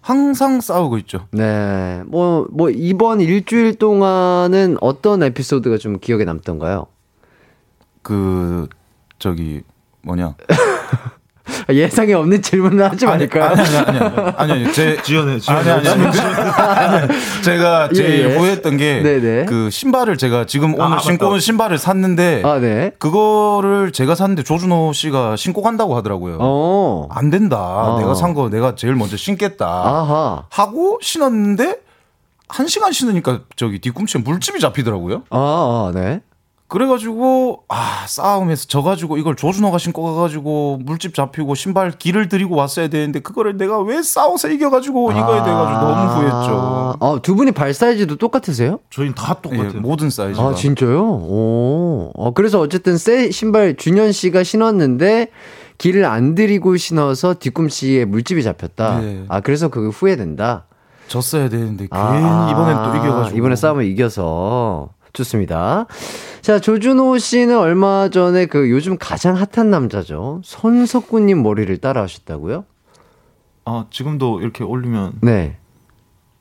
[0.00, 1.28] 항상 싸우고 있죠.
[1.30, 2.02] 네.
[2.06, 6.86] 뭐, 뭐, 이번 일주일 동안은 어떤 에피소드가 좀 기억에 남던가요?
[8.02, 8.66] 그
[9.20, 9.62] 저기
[10.04, 10.34] 뭐냐
[11.70, 13.44] 예상에 없는 질문을 하지 말까요?
[13.44, 13.98] 아니 아니 아니
[14.36, 17.08] 아니 아니 제 지연해 아니 아니 아니, 아니
[17.42, 18.36] 제가 제일 예, 예.
[18.36, 19.44] 후회했던 게 네네.
[19.46, 21.34] 그 신발을 제가 지금 오늘 아, 신고 맞다.
[21.34, 22.92] 온 신발을 샀는데 아, 네.
[22.98, 26.38] 그거를 제가 샀는데 조준호 씨가 신고 간다고 하더라고요.
[26.40, 27.08] 어.
[27.10, 27.58] 안 된다.
[27.58, 27.98] 어.
[28.00, 29.66] 내가 산 거 내가 제일 먼저 신겠다.
[29.66, 30.44] 아하.
[30.48, 31.76] 하고 신었는데
[32.48, 35.22] 한 시간 신으니까 저기 뒤꿈치에 물집이 잡히더라고요.
[35.30, 36.20] 아, 아, 네.
[36.72, 43.20] 그래가지고 아 싸움에서 져가지고 이걸 조준호가 신고 가가지고 물집 잡히고 신발 길을 들이고 왔어야 되는데
[43.20, 46.96] 그거를 내가 왜 싸워서 이겨가지고 이거에 대해가지고 너무 후회했죠.
[46.98, 48.78] 아, 두 분이 발 사이즈도 똑같으세요?
[48.88, 49.80] 저희는 다 예, 똑같아요.
[49.82, 50.48] 모든 사이즈가.
[50.48, 50.98] 아, 진짜요?
[51.02, 52.10] 오.
[52.14, 55.28] 어, 그래서 어쨌든 새 신발 준현 씨가 신었는데
[55.76, 59.00] 길을 안 들이고 신어서 뒤꿈치에 물집이 잡혔다.
[59.00, 59.24] 네.
[59.28, 60.64] 아, 그래서 그게 후회된다.
[61.08, 65.86] 졌어야 되는데 괜히 아, 이번엔 또 이겨가지고 이번에 싸움을 이겨서 좋습니다.
[66.40, 70.40] 자, 조준호 씨는 얼마 전에 그 요즘 가장 핫한 남자죠.
[70.44, 72.64] 손석구님 머리를 따라 하셨다고요?
[73.64, 75.56] 아 지금도 이렇게 올리면 네.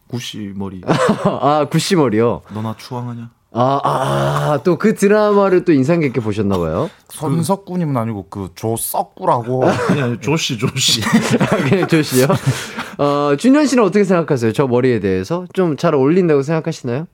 [0.07, 0.81] 구씨 머리
[1.23, 2.41] 아, 구씨 머리요.
[2.53, 3.29] 너나 추앙하냐?
[3.53, 6.89] 아, 아, 또 그 드라마를 또 인상 깊게 보셨나봐요.
[7.09, 11.01] 손석구님은 아니고 그 조석구라고 아니 아니 조씨 조씨.
[11.69, 12.27] 그냥 조시요.
[12.97, 14.53] 어, 준현 씨는 어떻게 생각하세요?
[14.53, 15.45] 저 머리에 대해서?
[15.53, 17.07] 좀 잘 어울린다고 생각하시나요?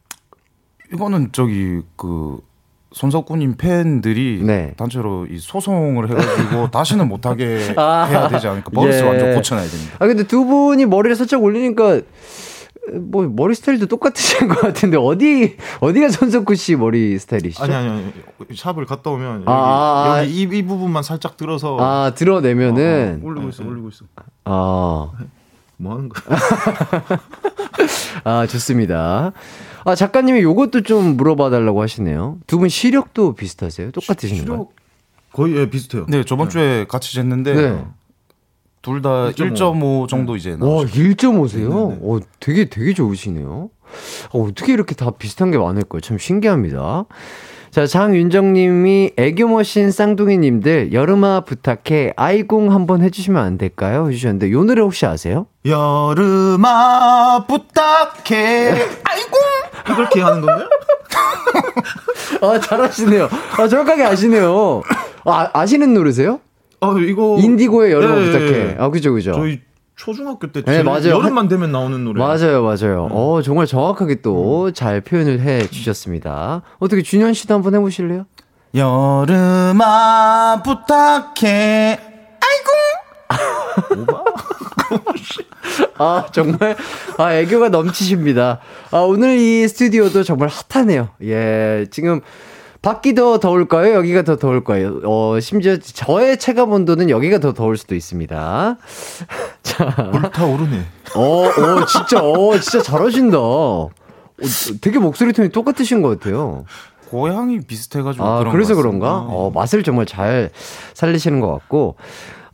[0.93, 2.39] 이거는 저기 그
[2.93, 4.73] 손석구님 팬들이 네.
[4.77, 9.07] 단체로 이 소송을 해가지고 다시는 못하게 아, 해야 되지 않을까 버릇을 예.
[9.07, 9.95] 완전 고쳐놔야 됩니다.
[9.99, 12.01] 아, 근데 두 분이 머리를 살짝 올리니까,
[12.93, 17.63] 뭐, 머리 스타일도 똑같으신 것 같은데, 어디, 어디가 손석구 씨 머리 스타일이시죠?
[17.63, 18.13] 아니 아니 아니
[18.55, 23.29] 샵을 갔다 오면 여기, 아, 여기 이, 이 부분만 살짝 들어서 아, 드러내면은, 어, 어,
[23.29, 24.05] 올리고 있어 올리고 있어.
[24.45, 25.11] 아,
[25.75, 26.39] 뭐 하는 거야?
[28.23, 29.33] 아, 좋습니다.
[29.87, 32.37] 아, 작가님이 요것도 좀 물어봐 달라고 하시네요.
[32.45, 33.91] 두 분 시력도 비슷하세요?
[33.91, 34.45] 똑같으신 거예요?
[34.45, 34.69] 시력
[35.31, 36.05] 거의 예, 비슷해요.
[36.09, 37.85] 네 저번 주에 같이 쟀는데 네.
[38.81, 40.87] 둘다 1.5 정도 이제 와, 나왔어요.
[40.87, 41.69] 1.5세요?
[41.69, 41.99] 네네네.
[42.03, 43.69] 어, 되게, 되게 좋으시네요.
[44.33, 46.01] 어, 어떻게 이렇게 다 비슷한 게 많을까요?
[46.01, 47.05] 참 신기합니다.
[47.69, 54.07] 자, 장윤정님이 애교머신 쌍둥이님들 여름아 부탁해 아이공 한번 해주시면 안 될까요?
[54.09, 55.47] 해주셨는데 요 노래 혹시 아세요?
[55.65, 58.71] 여름아 부탁해.
[59.03, 59.37] 아이고
[59.89, 60.67] 이렇게 하는 건가요?
[62.41, 63.29] 아, 잘하시네요.
[63.57, 64.81] 아, 정확하게 아시네요.
[65.25, 66.39] 아, 아시는 노래세요?
[66.79, 68.51] 아 이거 인디고의 여름아 예, 예, 부탁해.
[68.53, 68.75] 예.
[68.79, 69.33] 아, 그죠, 그죠.
[69.33, 69.61] 저희
[69.95, 71.09] 초중학교 때 네, 맞아요.
[71.15, 72.19] 여름만 되면 나오는 노래.
[72.19, 73.07] 맞아요, 맞아요.
[73.11, 76.61] 어, 정말 정확하게 또 잘 표현을 해 주셨습니다.
[76.77, 78.25] 어떻게 준현 씨도 한번 해보실래요?
[78.75, 81.99] 여름아 부탁해
[85.97, 86.75] 아, 정말,
[87.17, 88.59] 아, 애교가 넘치십니다.
[88.91, 91.09] 아, 오늘 이 스튜디오도 정말 핫하네요.
[91.23, 92.21] 예, 지금,
[92.81, 93.95] 밖이 더 더울까요?
[93.95, 95.01] 여기가 더 더울까요?
[95.03, 98.77] 어, 심지어 저의 체감 온도는 여기가 더 더울 수도 있습니다.
[99.63, 100.81] 자, 불타오르네.
[101.15, 103.37] 어, 어, 진짜, 어, 진짜 잘하신다.
[103.39, 103.89] 어,
[104.81, 106.65] 되게 목소리 톤이 똑같으신 것 같아요.
[107.09, 109.11] 고향이 비슷해가지고 아, 그래서 것 그런가?
[109.13, 109.33] 같습니다.
[109.35, 110.51] 어, 맛을 정말 잘
[110.93, 111.95] 살리시는 것 같고.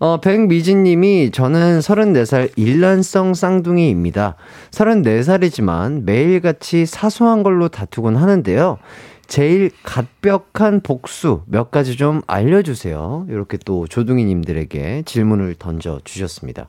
[0.04, 4.36] 어, 백미진님이 저는 34살 일란성 쌍둥이입니다.
[4.72, 8.80] 34살이지만 매일같이 사소한 걸로 다투곤 하는데요.
[9.28, 13.28] 제일 갓벽한 복수 몇 가지 좀 알려주세요.
[13.30, 16.68] 이렇게 또 조둥이님들에게 질문을 던져 주셨습니다.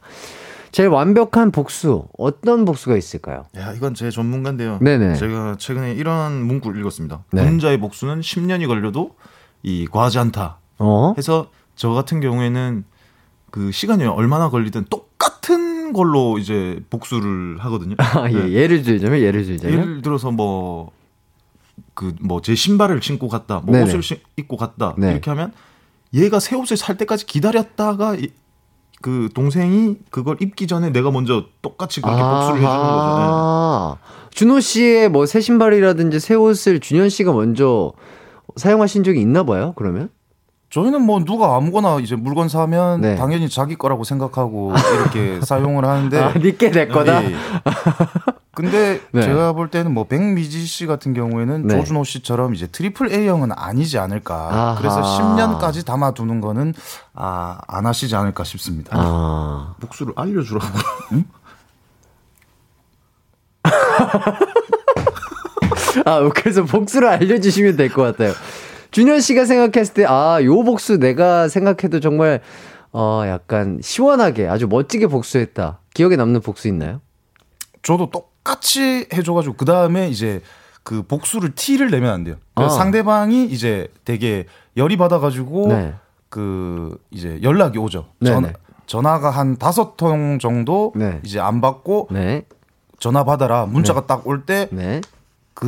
[0.70, 3.46] 제일 완벽한 복수, 어떤 복수가 있을까요?
[3.56, 4.78] 야, 이건 제 전문가인데요.
[4.80, 5.16] 네네.
[5.16, 7.24] 제가 최근에 이런 문구를 읽었습니다.
[7.32, 7.44] 네.
[7.44, 9.16] 군자의 복수는 10년이 걸려도
[9.64, 10.58] 이 과하지 않다.
[10.78, 11.14] 어?
[11.18, 12.84] 해서 저 같은 경우에는
[13.54, 17.94] 그 시간이 얼마나 걸리든 똑같은 걸로 이제 복수를 하거든요.
[18.02, 18.50] 아, 예, 네.
[18.52, 19.78] 예를 들자면, 예를 들자면.
[19.78, 20.90] 예를 들어서 뭐
[21.94, 23.84] 그 뭐 제 신발을 신고 갔다, 뭐 네네.
[23.86, 25.12] 옷을 신- 입고 갔다 네.
[25.12, 25.52] 이렇게 하면
[26.12, 28.32] 얘가 새 옷을 살 때까지 기다렸다가 이-
[29.00, 33.16] 그 동생이 그걸 입기 전에 내가 먼저 똑같이 그렇게 복수를 해주는 거죠.
[33.18, 33.24] 네.
[33.24, 33.96] 아,
[34.30, 37.92] 준호 씨의 뭐 새 신발이라든지 새 옷을 준현 씨가 먼저
[38.56, 40.10] 사용하신 적이 있나 봐요, 그러면?
[40.74, 43.14] 저희는 뭐 누가 아무거나 이제 물건 사면 네.
[43.14, 47.22] 당연히 자기 거라고 생각하고 이렇게 사용을 하는데 아, 니께 내 거다?
[47.22, 47.36] 예, 예.
[48.56, 49.22] 근데 네.
[49.22, 51.76] 제가 볼 때는 뭐 백미지 씨 같은 경우에는 네.
[51.76, 54.34] 조준호 씨처럼 이제 트리플 A형은 아니지 않을까.
[54.34, 54.74] 아하.
[54.76, 56.74] 그래서 10년까지 담아두는 거는
[57.14, 58.90] 아, 안 하시지 않을까 싶습니다.
[58.94, 59.76] 아.
[59.78, 60.66] 복수를 알려주라고.
[66.04, 68.32] 아, 그래서 복수를 알려주시면 될 것 같아요.
[68.94, 72.40] 준현 씨가 생각했을 때, 아, 요 복수 내가 생각해도 정말,
[72.92, 75.80] 어, 약간 시원하게 아주 멋지게 복수했다.
[75.94, 77.00] 기억에 남는 복수 있나요?
[77.82, 80.42] 저도 똑같이 해줘가지고 그 다음에 이제
[80.84, 82.36] 그 복수를 티를 내면 안 돼요.
[82.54, 82.68] 그 아.
[82.68, 85.94] 상대방이 이제 되게 열이 받아가지고 네.
[86.28, 88.06] 그 이제 연락이 오죠.
[88.20, 88.34] 네네.
[88.42, 88.52] 전,
[88.86, 91.18] 전화가 한 다섯 통 정도 네.
[91.24, 92.46] 이제 안 받고 네.
[93.00, 95.00] 전화 받아라 문자가 딱 올 때그 네.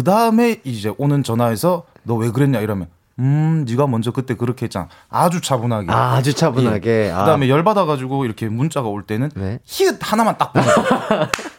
[0.04, 2.86] 다음에 이제 오는 전화에서 너 왜 그랬냐 이러면
[3.18, 7.12] 음 네가 먼저 그때 그렇게 했잖아 아주 차분하게 아, 아주 차분하게.
[7.14, 7.20] 아.
[7.20, 9.58] 그다음에 열 받아 가지고 이렇게 문자가 올 때는 네.
[9.64, 10.72] 히읗 하나만 딱 보내고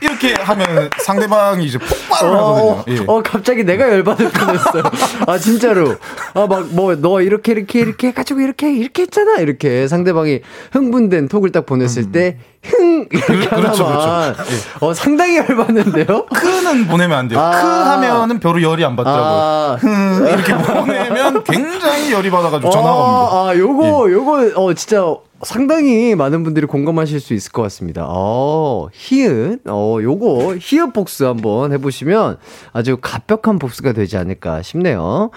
[0.00, 2.96] 이렇게 하면 상대방이 이제 폭발을 어, 하거든요.
[2.96, 3.04] 예.
[3.06, 4.82] 어, 갑자기 내가 열받을 뻔했어요.
[5.26, 5.96] 아, 진짜로.
[6.34, 9.36] 아, 막, 뭐, 너 이렇게, 이렇게, 이렇게 해가지고, 이렇게, 이렇게 했잖아.
[9.38, 10.40] 이렇게 상대방이
[10.72, 13.06] 흥분된 톡을 딱 보냈을 때, 흥!
[13.10, 14.32] 이렇게 그- 그렇죠, 하나만.
[14.34, 14.52] 그렇죠.
[14.80, 16.26] 어, 상당히 열받는데요?
[16.26, 17.38] 크는 보내면 안 돼요.
[17.40, 17.50] 아.
[17.50, 19.24] 크 하면은 별로 열이 안 받더라고요.
[19.24, 23.36] 아, 흠, 이렇게 보내면 굉장히 열이 받아가지고 전화가 옵니다.
[23.36, 25.04] 아, 아, 요거, 요거, 어, 진짜
[25.42, 28.06] 상당히 많은 분들이 공감하실 수 있을 것 같습니다.
[28.08, 32.38] 어, 히읗, 어, 요거, 히읗 복수 한번 해보시면
[32.72, 35.30] 아주 갑벽한 복수가 되지 않을까 싶네요.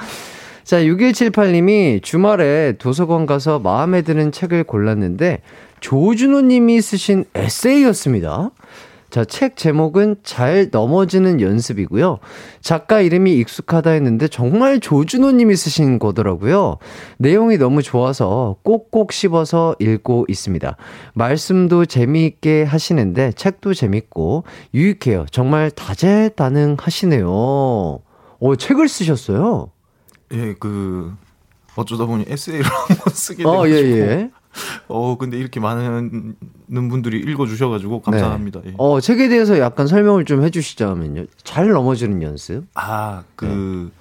[0.64, 5.42] 자, 6178님이 주말에 도서관 가서 마음에 드는 책을 골랐는데
[5.82, 8.52] 조준호 님이 쓰신 에세이였습니다.
[9.12, 12.20] 자, 책 제목은 잘 넘어지는 연습이고요.
[12.62, 16.78] 작가 이름이 익숙하다 했는데 정말 조준호 님이 쓰신 거더라고요.
[17.18, 20.78] 내용이 너무 좋아서 꼭꼭 씹어서 읽고 있습니다.
[21.14, 25.26] 말씀도 재미있게 하시는데 책도 재밌고 유익해요.
[25.30, 27.28] 정말 다재다능하시네요.
[27.30, 29.72] 오, 책을 쓰셨어요?
[30.32, 31.14] 예, 그
[31.76, 33.90] 어쩌다 보니 에세이를 한번 쓰게 어, 돼가지고.
[33.90, 34.32] 예, 예.
[34.88, 36.36] 어, 근데 이렇게 많은
[36.70, 38.62] 분들이 읽어주셔가지고 감사합니다.
[38.66, 38.74] 예.
[38.78, 41.26] 어, 책에 대해서 약간 설명을 좀 해주시자면요.
[41.44, 42.66] 잘 넘어지는 연습.
[42.76, 43.92] 아, 그,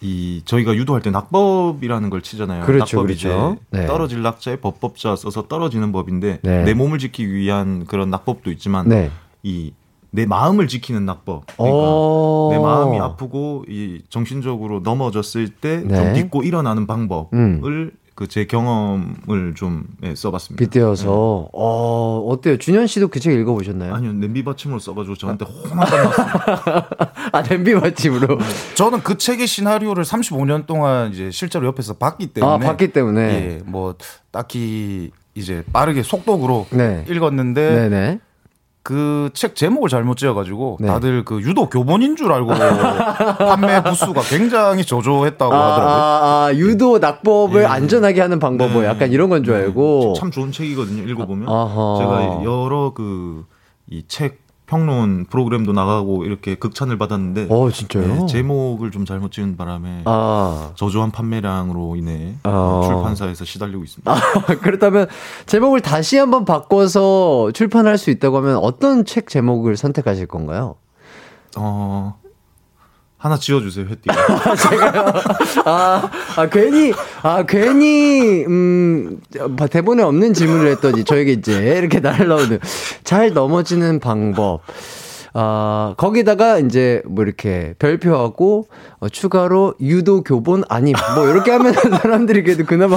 [0.00, 2.64] 이, 저희가 유도할 때 낙법이라는 걸 치잖아요.
[2.64, 3.56] 그렇죠, 낙법이 그렇죠.
[3.70, 3.86] 네.
[3.86, 6.64] 떨어질 낙자에 법법자 써서 떨어지는 법인데, 네.
[6.64, 9.10] 내 몸을 지키기 위한 그런 낙법도 있지만, 네.
[9.42, 9.72] 이,
[10.10, 11.46] 내 마음을 지키는 낙법.
[11.56, 12.48] 그러니까 어.
[12.52, 15.96] 내 마음이 아프고, 이, 정신적으로 넘어졌을 때, 네.
[15.96, 17.90] 좀 딛고 일어나는 방법을, 음.
[18.18, 20.58] 그 제 경험을 좀 예, 써봤습니다.
[20.60, 22.58] 빗대어서 어 어때요?
[22.58, 23.94] 준현 씨도 그 책 읽어보셨나요?
[23.94, 26.82] 아니요, 냄비 받침으로 써가지고 저한테 홍합을 났어요.
[27.30, 28.38] 아 냄비 맛집으로.
[28.74, 33.20] 저는 그 책의 시나리오를 35년 동안 이제 실제로 옆에서 봤기 때문에 아 봤기 때문에.
[33.20, 33.94] 예, 뭐
[34.32, 37.04] 딱히 이제 빠르게 속독으로 네.
[37.08, 38.18] 읽었는데 네네.
[38.88, 40.86] 그 책 제목을 잘못 지어가지고 네.
[40.88, 42.48] 다들 그 유도 교본인 줄 알고
[43.38, 45.94] 판매 부수가 굉장히 저조했다고 아, 하더라고요.
[45.94, 47.66] 아, 아, 유도 낙법을 예.
[47.66, 48.88] 안전하게 하는 방법, 뭐 네.
[48.88, 49.60] 약간 이런 건줄 네.
[49.64, 50.14] 알고.
[50.18, 51.02] 참 좋은 책이거든요.
[51.02, 51.46] 읽어보면.
[51.46, 53.44] 제가 여러 그
[53.90, 58.06] 이 책 평론 프로그램도 나가고 이렇게 극찬을 받았는데 어, 진짜요?
[58.06, 60.72] 네, 제목을 좀 잘못 지은 바람에 아.
[60.74, 62.82] 저조한 판매량으로 인해 어.
[62.84, 64.14] 출판사에서 시달리고 있습니다.
[64.60, 65.08] 그렇다면
[65.46, 70.76] 제목을 다시 한번 바꿔서 출판할 수 있다고 하면 어떤 책 제목을 선택하실 건가요?
[71.56, 72.18] 어
[73.18, 74.08] 하나 지어주세요, 혜띠.
[75.66, 76.92] 아, 아, 괜히,
[77.22, 79.20] 아, 괜히, 음,
[79.70, 82.60] 대본에 없는 질문을 했더니 저에게 이제 이렇게 날라오는
[83.02, 84.60] 잘 넘어지는 방법.
[85.34, 88.68] 아, 거기다가 이제 뭐 이렇게 별표하고
[89.00, 92.96] 어, 추가로 유도 교본 아님 뭐 이렇게 하면 사람들이 그래도 그나마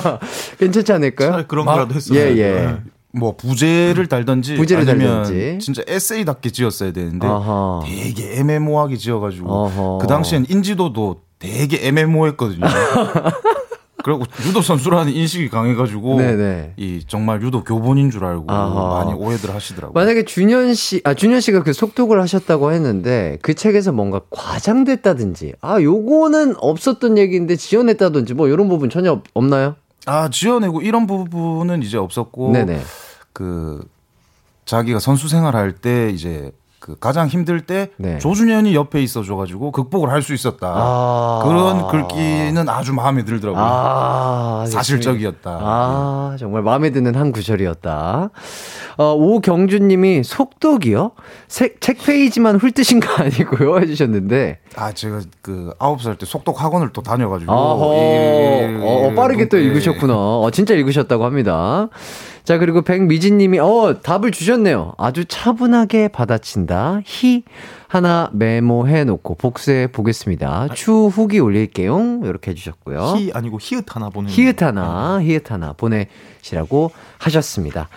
[0.60, 1.46] 괜찮지 않을까요?
[1.48, 2.20] 그런 거라도 했어요.
[2.20, 2.78] 예, 예.
[3.14, 5.66] 뭐 부제를 달던지 부제를 아니면 달든지.
[5.66, 7.82] 진짜 에세이답게 지었어야 되는데 아하.
[7.86, 9.98] 되게 애매모호하게 지어가지고 어허.
[10.02, 12.66] 그 당시엔 인지도도 되게 애매모호했거든요.
[14.04, 16.74] 그리고 유도 선수라는 인식이 강해가지고 네네.
[16.78, 19.04] 이 정말 유도 교본인 줄 알고 아하.
[19.06, 19.94] 많이 오해들 하시더라고요.
[19.94, 25.80] 만약에 준현 씨, 아, 준현 씨가 그 속독을 하셨다고 했는데 그 책에서 뭔가 과장됐다든지, 아,
[25.80, 29.76] 요거는 없었던 얘기인데 지어냈다든지 뭐 이런 부분 전혀 없- 없나요?
[30.06, 32.82] 아 지어내고 이런 부분은 이제 없었고 네네.
[33.34, 33.88] 그
[34.66, 36.52] 자기가 선수 생활할 때 이제
[36.82, 38.18] 그 가장 힘들 때 네.
[38.18, 40.68] 조준현이 옆에 있어줘가지고 극복을 할 수 있었다.
[40.76, 41.40] 아.
[41.44, 43.64] 그런 글귀는 아주 마음에 들더라고요.
[43.64, 45.60] 아, 사실적이었다.
[45.62, 48.30] 아, 정말 마음에 드는 한 구절이었다.
[48.98, 51.12] 어, 오경주님이 속독이요?
[51.48, 53.78] 책, 책 페이지만 훑으신 거 아니고요?
[53.82, 54.60] 해주셨는데.
[54.76, 57.52] 아 제가 그 아홉 살 때 속독 학원을 또 다녀가지고.
[57.52, 57.56] 이-
[58.82, 59.64] 어, 빠르게 또 예.
[59.64, 60.14] 읽으셨구나.
[60.16, 61.90] 어, 진짜 읽으셨다고 합니다.
[62.44, 64.94] 자, 그리고 백미진 님이, 어, 답을 주셨네요.
[64.98, 67.02] 아주 차분하게 받아친다.
[67.06, 67.44] 히.
[67.88, 70.70] 하나 메모해 놓고 복수해 보겠습니다.
[70.74, 72.22] 추후기 올릴게요.
[72.24, 73.16] 이렇게 해주셨고요.
[73.18, 74.30] 히 아니고 히읗 하나 보는.
[74.30, 77.90] 히읗 하나, 히읗 하나 보내시라고 하셨습니다.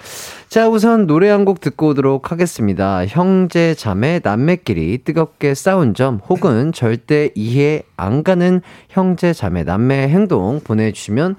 [0.49, 3.07] 자, 우선 노래 한 곡 듣고 오도록 하겠습니다.
[3.07, 10.61] 형제, 자매, 남매끼리 뜨겁게 싸운 점 혹은 절대 이해 안 가는 형제, 자매, 남매 행동
[10.65, 11.37] 보내주시면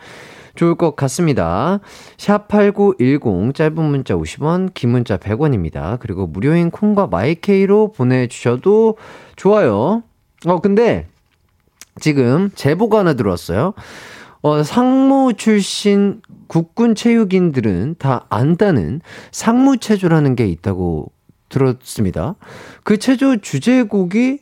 [0.56, 1.80] 좋을 것 같습니다.
[2.18, 5.99] 샵8910 짧은 문자 50원, 긴 문자 100원입니다.
[5.99, 8.97] 그리고 무료인 콩과 마이케이로 보내주셔도
[9.36, 10.03] 좋아요.
[10.45, 11.08] 어, 근데
[11.99, 13.74] 지금 제보가 하나 들어왔어요.
[14.41, 19.01] 어, 상무 출신 국군 체육인들은 다 안다는
[19.32, 21.12] 상무체조라는 게 있다고
[21.49, 22.36] 들었습니다.
[22.84, 24.39] 그 체조 주제곡이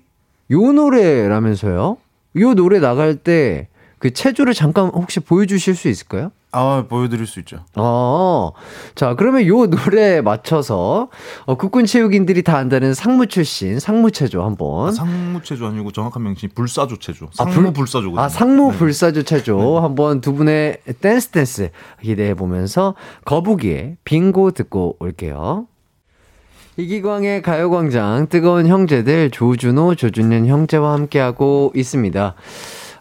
[0.52, 1.98] 요 노래라면서요?
[2.38, 3.70] 요 노래 나갈 때
[4.04, 6.34] 그 체조를 잠깐 혹시 보여주실 수 있을까요?
[6.52, 7.60] 아 보여드릴 수 있죠.
[7.76, 8.52] 어,
[8.96, 11.08] 자, 그러면 요 노래에 맞춰서,
[11.46, 14.90] 어, 국군 체육인들이 다 안다는 상무 출신, 상무체조 한 번.
[14.90, 17.28] 아, 상무체조 아니고 정확한 명칭이 불사조 체조.
[17.40, 18.20] 아, 상무 불- 불사조거든요.
[18.20, 18.78] 아, 상무 네.
[18.78, 21.70] 불사조 체조 한번 두 분의 댄스 댄스
[22.02, 25.66] 기대해 보면서 거북이의 빙고 듣고 올게요.
[26.76, 32.36] 이기광의 가요광장 뜨거운 형제들 조준호, 조준현 형제와 함께하고 있습니다.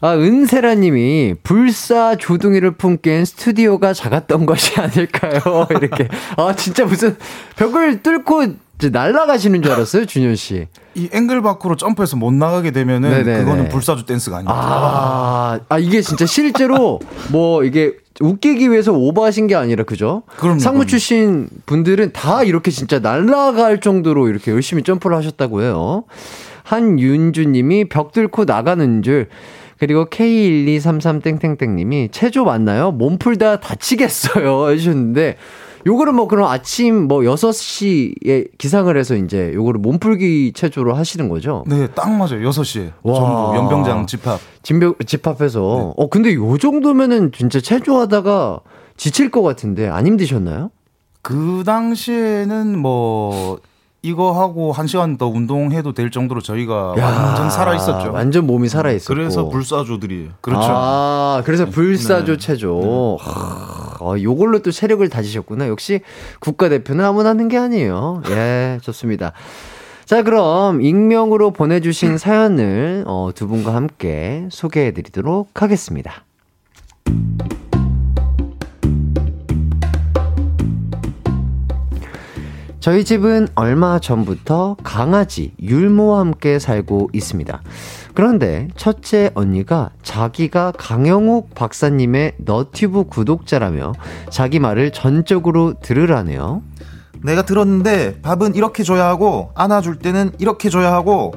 [0.05, 5.69] 아, 은세라님이 불사 조둥이를 품기엔 스튜디오가 작았던 것이 아닐까요?
[5.71, 6.09] 이렇게.
[6.37, 7.17] 아, 진짜 무슨
[7.55, 8.47] 벽을 뚫고
[8.79, 10.67] 이제 날아가시는 줄 알았어요, 준현 씨.
[10.97, 13.39] 이 앵글 밖으로 점프해서 못 나가게 되면은 네네네.
[13.45, 14.59] 그거는 불사조 댄스가 아닙니다.
[14.59, 16.99] 아, 아, 이게 진짜 실제로
[17.31, 20.25] 뭐 이게 웃기기 위해서 오버하신 게 아니라 그죠?
[20.37, 20.87] 그럼요, 상무.
[20.87, 26.03] 출신 분들은 다 이렇게 진짜 날아갈 정도로 이렇게 열심히 점프를 하셨다고 해요.
[26.65, 29.29] 한윤주님이 벽 뚫고 나가는 줄.
[29.83, 32.93] 그리고 K1233땡땡땡님이 체조 맞나요?
[32.93, 34.70] 몸 풀다 다치겠어요.
[34.78, 35.35] 해주셨는데,
[35.89, 41.64] 요거를 뭐 그럼 아침 뭐 6시에 기상을 해서 이제 요거를 몸풀기 체조로 하시는 거죠?
[41.66, 42.49] 네, 딱 맞아요.
[42.49, 42.93] 6시에.
[43.03, 43.14] 와.
[43.16, 44.39] 전부 연병장 집합.
[44.62, 45.95] 집합, 집합해서.
[45.97, 48.61] 어, 근데 요 정도면은 진짜 체조하다가
[48.97, 50.70] 지칠 것 같은데 안 힘드셨나요?
[51.22, 53.59] 그 당시에는 뭐
[54.05, 58.11] 이거 하고 한 시간 더 운동해도 될 정도로 저희가 완전 살아 있었죠.
[58.13, 59.15] 완전 몸이 살아 있었고.
[59.15, 60.31] 그래서 불사조들이에요.
[60.41, 60.67] 그렇죠.
[60.69, 62.39] 아, 그래서 불사조 네.
[62.39, 63.17] 체조.
[63.21, 65.69] 하, 어, 요걸로 또 체력을 다지셨구나.
[65.69, 66.01] 역시
[66.41, 68.23] 국가 대표는 아무나 하는 게 아니에요.
[68.31, 69.33] 예, 좋습니다.
[70.05, 76.25] 자, 그럼 익명으로 보내주신 사연을 어, 두 분과 함께 소개해드리도록 하겠습니다.
[82.83, 87.62] 저희 집은 얼마 전부터 강아지 율모와 함께 살고 있습니다.
[88.12, 93.93] 그런데 첫째 언니가 자기가 강영욱 박사님의 너튜브 구독자라며
[94.30, 96.62] 자기 말을 전적으로 들으라네요.
[97.22, 101.35] 내가 들었는데 밥은 이렇게 줘야 하고 안아줄 때는 이렇게 줘야 하고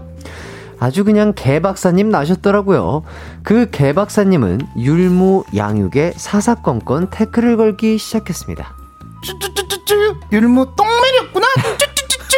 [0.80, 3.04] 아주 그냥 개 박사님 나셨더라고요.
[3.44, 8.76] 그 개 박사님은 율무 양육에 사사건건 태클을 걸기 시작했습니다.
[9.24, 11.48] 쭈쭈쭈 쭈쭈 율무 똥매렸구나.
[11.78, 12.38] 쭈쭈쭈쭈.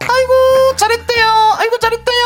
[0.00, 1.26] 아이고 잘했대요.
[1.58, 2.24] 아이고 잘했대요.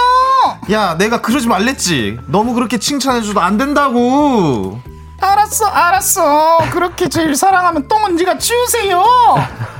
[0.73, 2.19] 야 내가 그러지 말랬지.
[2.29, 4.81] 너무 그렇게 칭찬해줘도 안 된다고.
[5.21, 6.59] 알았어 알았어.
[6.71, 9.05] 그렇게 제일 사랑하면 똥은 네가 치우세요.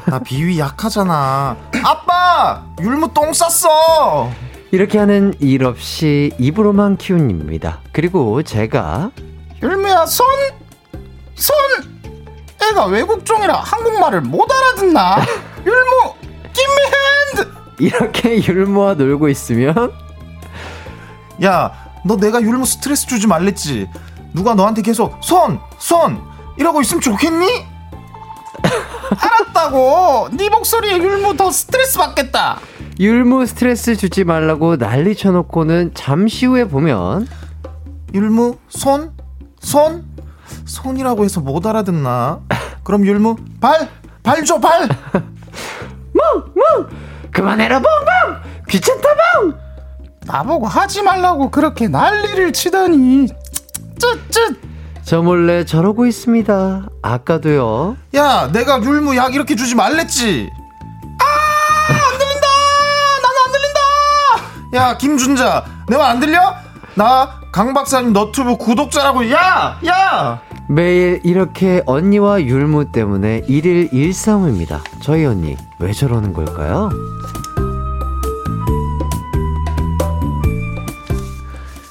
[0.07, 1.57] 나 비위 약하잖아.
[1.85, 4.31] 아빠 율무 똥 쌌어.
[4.73, 7.81] 이렇게 하는 일 없이 입으로만 키운 입니다.
[7.93, 9.11] 그리고 제가
[9.63, 10.27] 율무야 손!
[11.41, 11.57] 손!
[12.63, 15.25] 애가 외국종이라 한국말을 못 알아듣나?
[15.65, 16.15] 율무,
[16.53, 17.53] 김미핸드!
[17.79, 19.93] 이렇게 율무와 놀고 있으면
[21.43, 21.73] 야,
[22.05, 23.89] 너 내가 율무 스트레스 주지 말랬지.
[24.35, 26.23] 누가 너한테 계속 손, 손
[26.59, 27.47] 이러고 있으면 좋겠니?
[29.19, 30.29] 알았다고!
[30.33, 32.61] 네 목소리에 율무 더 스트레스 받겠다!
[32.99, 37.27] 율무 스트레스 주지 말라고 난리 쳐놓고는 잠시 후에 보면
[38.13, 39.13] 율무 손,
[39.59, 40.05] 손,
[40.67, 42.41] 손이라고 해서 못 알아듣나?
[42.83, 43.89] 그럼 율무 발,
[44.23, 44.89] 발 줘, 발.
[47.33, 49.55] 그만해라 뻥뻥 귀찮다 뻥
[50.27, 53.29] 나보고 하지 말라고 그렇게 난리를 치다니.
[53.99, 54.57] 쯧쯧!
[55.05, 60.51] 저 몰래 저러고 있습니다 아까도요 야, 내가 율무 약 이렇게 주지 말랬지.
[61.21, 62.47] 아, 안 들린다.
[63.23, 63.81] 나는 안 들린다.
[64.91, 66.55] 야, 김준자, 내 말 안 들려?
[66.95, 69.31] 나 강 박사님 너튜브 구독자라고.
[69.33, 70.41] 야, 야.
[70.69, 76.91] 매일 이렇게 언니와 율무 때문에 일일 일싸움입니다 저희 언니 왜 저러는 걸까요?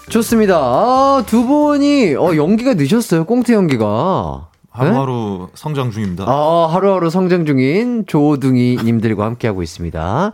[0.10, 4.49] 좋습니다 아, 두 분이 어, 연기가 늦었어요 꽁트 연기가 네?
[4.80, 6.26] 하루하루 성장 중입니다.
[6.28, 10.32] 아, 하루하루 성장 중인 조둥이님들과 함께하고 있습니다.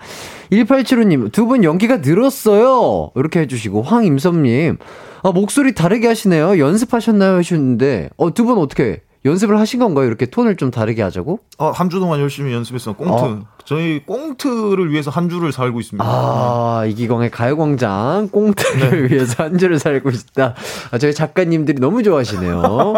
[0.52, 3.12] 1875님, 두 분 연기가 늘었어요.
[3.16, 4.78] 이렇게 해주시고, 황임섭님,
[5.24, 6.60] 아, 목소리 다르게 하시네요.
[6.60, 7.38] 연습하셨나요?
[7.38, 10.06] 하셨는데, 어, 두 분 어떻게 연습을 하신 건가요?
[10.06, 11.40] 이렇게 톤을 좀 다르게 하자고?
[11.58, 12.94] 어, 한 주 동안 열심히 연습했어.
[12.94, 13.12] 꽁트.
[13.12, 13.40] 어.
[13.66, 16.06] 저희 꽁트를 위해서 한 주를 살고 있습니다.
[16.08, 20.54] 아, 이기광의 가요광장 꽁트를 위해서 한 주를 살고 있다.
[20.92, 22.94] 아, 저희 작가님들이 너무 좋아하시네요.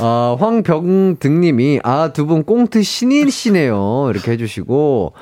[0.00, 4.08] 아, 황병등님이, 아, 두 분 꽁트 신인이시네요.
[4.10, 5.12] 이렇게 해주시고,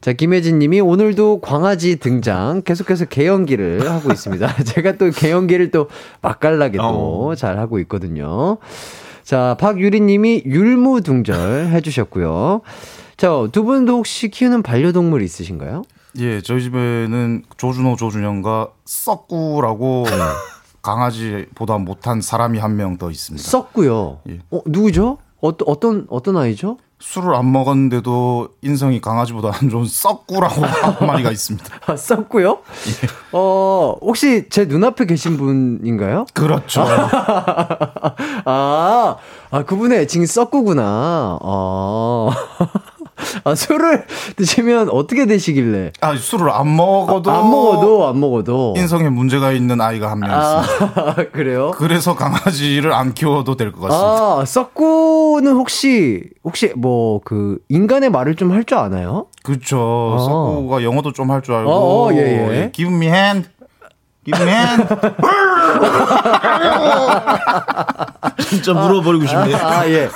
[0.00, 4.54] 자, 김혜진 님이 오늘도 광아지 등장 계속해서 개연기를 하고 있습니다.
[4.64, 5.88] 제가 또 개연기를 또
[6.22, 8.58] 맛깔나게 또 잘 하고 있거든요.
[9.28, 12.62] 자, 박유리 님이 율무둥절 해주셨고요.
[13.18, 15.82] 자, 두 분도 혹시 키우는 반려동물 있으신가요?
[16.18, 20.06] 예, 저희 집에는 조준호, 조준현과 썩구라고
[20.80, 23.46] 강아지보다 못한 사람이 한 명 더 있습니다.
[23.46, 24.20] 썩고요.
[24.30, 24.38] 예.
[24.50, 25.18] 어, 누구죠?
[25.42, 26.78] 어떤 어떤 어떤 아이죠?
[27.00, 31.66] 술을 안 먹었는데도 인성이 강아지보다 안 좋은 썩구라고 한 마리가 있습니다.
[31.86, 32.58] 아, 썩고요?
[33.32, 36.26] 어, 혹시 제 눈앞에 계신 분인가요?
[36.34, 36.84] 그렇죠.
[38.44, 39.16] 아,
[39.50, 41.38] 아, 그분의 애칭이 썩구구나.
[41.40, 42.30] 어.
[42.32, 42.66] 아,
[43.56, 44.04] 술을
[44.36, 45.92] 드시면 어떻게 되시길래?
[46.00, 48.74] 아, 술을 안 먹어도 안 먹어도, 안 먹어도.
[48.76, 51.00] 인성에 문제가 있는 아이가 한 명 있습니다.
[51.10, 51.70] 아, 그래요?
[51.76, 54.40] 그래서 강아지를 안 키워도 될 것 같습니다.
[54.40, 59.26] 아, 썩구는 혹시, 혹시 뭐, 그, 인간의 말을 좀 할 줄 아나요?
[59.42, 60.16] 그렇죠.
[60.18, 60.18] 아.
[60.24, 61.70] 썩구가 영어도 좀 할 줄 알고.
[61.70, 62.72] 어, 어, 예, 예.
[62.72, 63.48] Give me hand.
[64.36, 64.86] Hand.
[68.48, 69.54] 진짜 물어버리고 싶네.
[69.54, 70.08] 아, 예.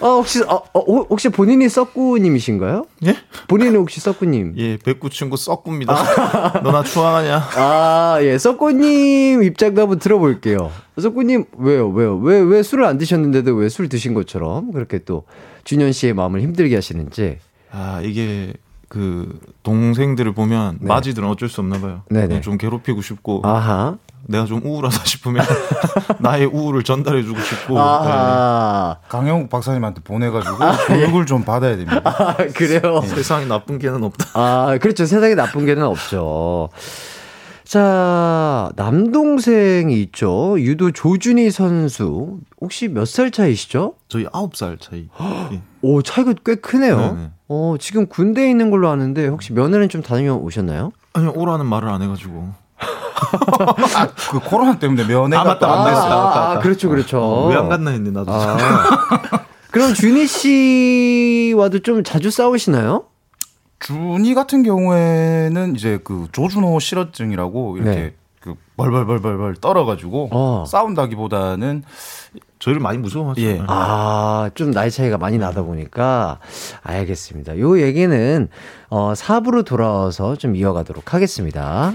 [0.00, 2.86] 어, 혹시, 어, 어, 혹시 본인이 썩구님이신가요?
[3.06, 3.16] 예?
[3.48, 4.54] 본인은 혹시 썩구님?
[4.56, 6.60] 예, 백구 친구 썩구입니다.
[6.62, 7.48] 너나 추앙하냐?
[7.56, 8.36] 아, 예.
[8.36, 10.70] 썩구님 입장도 한번 들어볼게요.
[11.00, 12.16] 썩구님, 왜요, 왜요?
[12.18, 15.24] 왜, 왜 술을 안 드셨는데도 왜 술 드신 것처럼 그렇게 또
[15.64, 17.38] 준현 씨의 마음을 힘들게 하시는지.
[17.70, 18.52] 아, 이게
[18.92, 20.86] 그 동생들을 보면 네.
[20.86, 22.02] 마지들은 어쩔 수 없나 봐요.
[22.10, 22.42] 네네.
[22.42, 23.96] 좀 괴롭히고 싶고 아하.
[24.26, 25.46] 내가 좀 우울하다 싶으면
[26.20, 27.80] 나의 우울을 전달해 주고 싶고.
[27.80, 28.98] 아하.
[29.08, 32.02] 강영욱 박사님한테 보내가지고 교육을 좀 받아야 됩니다.
[32.04, 33.00] 아, 그래요?
[33.06, 34.26] 세상에 나쁜 개는 없다.
[34.34, 35.06] 아, 그렇죠.
[35.06, 36.68] 세상에 나쁜 개는 없죠.
[37.72, 40.56] 자, 남동생이 있죠.
[40.60, 42.40] 유도 조준희 선수.
[42.60, 43.94] 혹시 몇 살 차이시죠?
[44.08, 45.08] 저희 9살 차이.
[45.52, 45.62] 예.
[45.80, 46.98] 오, 차이가 꽤 크네요.
[46.98, 47.30] 네네.
[47.48, 50.92] 어, 지금 군대에 있는 걸로 아는데 혹시 면회는 좀 다녀오셨나요?
[51.14, 52.50] 아니 오라는 말을 안 해가지고.
[54.30, 55.90] 그 코로나 때문에 면회가 아, 맞다, 안 맞다.
[55.94, 56.12] 됐어요.
[56.12, 57.46] 아, 아, 그렇죠, 그렇죠.
[57.46, 58.30] 왜 안 갔나 했네 나도.
[58.34, 58.58] 아.
[59.70, 63.04] 그럼 준희 씨와도 좀 자주 싸우시나요?
[63.82, 68.14] 준이 같은 경우에는 이제 그 조준호 실어증이라고 이렇게 네.
[68.40, 70.64] 그 벌벌벌벌벌 떨어가지고 어.
[70.66, 71.84] 싸운다기보다는
[72.58, 73.40] 저희를 많이 무서워하죠.
[73.42, 73.62] 예.
[73.66, 76.38] 아, 좀 나이 차이가 많이 나다 보니까
[76.82, 77.58] 알겠습니다.
[77.58, 78.48] 요 얘기는
[78.88, 81.94] 어 4부로 돌아와서 좀 이어가도록 하겠습니다.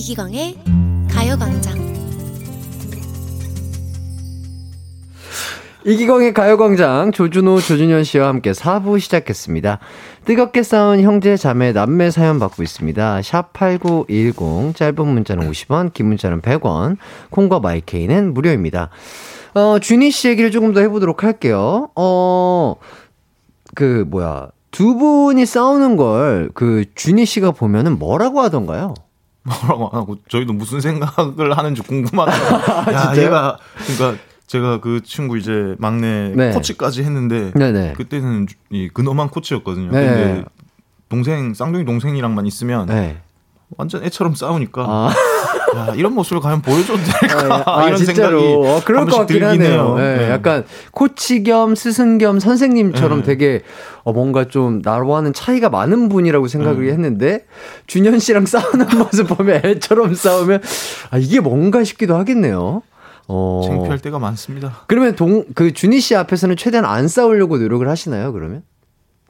[0.00, 0.56] 이기광의
[1.10, 1.78] 가요광장.
[5.84, 9.78] 이기광의 가요광장 조준호, 조준현 씨와 함께 4부 시작했습니다.
[10.24, 13.20] 뜨겁게 싸운 형제, 자매, 남매 사연 받고 있습니다.
[13.20, 16.96] 샵 8910, 짧은 문자는 50원, 긴 문자는 100원,
[17.28, 18.88] 콩과 마이케이는 무료입니다.
[19.52, 21.90] 어, 준희 씨 얘기를 조금 더 해보도록 할게요.
[21.94, 22.76] 어,
[23.74, 24.48] 그, 뭐야.
[24.70, 28.94] 두 분이 싸우는 걸 그 준희 씨가 보면은 뭐라고 하던가요?
[29.42, 32.32] 뭐라고 안 하고 저희도 무슨 생각을 하는지 궁금하다.
[32.92, 33.26] 야, 진짜요?
[33.26, 36.52] 얘가 그러니까 제가 그 친구 이제 막내 네.
[36.52, 37.94] 코치까지 했는데 네네.
[37.94, 39.90] 그때는 이 근엄한 코치였거든요.
[39.92, 40.06] 네.
[40.06, 40.44] 근데
[41.08, 43.18] 동생 쌍둥이 동생이랑만 있으면 네.
[43.76, 45.10] 완전 애처럼 싸우니까 아.
[45.76, 48.40] 야, 이런 모습을 과연 보여줘도 될까 아, 이런 진짜로.
[48.40, 49.96] 생각이 어, 그럴 한것 같긴 하네요.
[49.96, 50.30] 네, 네.
[50.30, 53.24] 약간 코치 겸 스승 겸 선생님처럼 네.
[53.24, 53.62] 되게
[54.02, 56.92] 어, 뭔가 좀 나와는 차이가 많은 분이라고 생각을 네.
[56.92, 57.46] 했는데
[57.86, 60.62] 준현 씨랑 싸우는 모습 보면 애처럼 싸우면
[61.10, 62.82] 아, 이게 뭔가 싶기도 하겠네요.
[63.28, 63.62] 어.
[63.64, 64.80] 창피할 때가 많습니다.
[64.88, 68.62] 그러면 동, 그 준희 씨 앞에서는 최대한 안 싸우려고 노력을 하시나요, 그러면?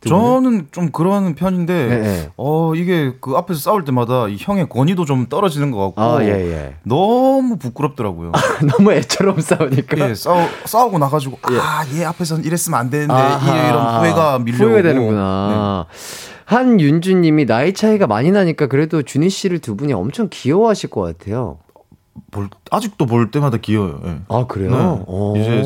[0.08, 2.30] 저는 좀 그러는 편인데 네, 네.
[2.36, 6.28] 어 이게 그 앞에서 싸울 때마다 이 형의 권위도 좀 떨어지는 것 같고 아, 예,
[6.28, 6.74] 예.
[6.84, 8.32] 너무 부끄럽더라고요.
[8.70, 10.08] 너무 애처럼 싸우니까.
[10.08, 13.68] 예, 싸우 싸우고 나가지고 아얘 앞에서는 이랬으면 안 되는데 아하.
[13.68, 15.86] 이런 후회가 밀려오고 후회가 되는구나.
[16.46, 21.58] 한윤주님이 나이 차이가 많이 나니까 그래도 준희 씨를 두 분이 엄청 귀여워하실 것 같아요.
[22.30, 24.00] 볼, 아직도 볼 때마다 귀여워요.
[24.06, 24.20] 예.
[24.28, 24.70] 아 그래요?
[24.70, 25.04] 네.
[25.06, 25.36] 오.
[25.36, 25.62] 이제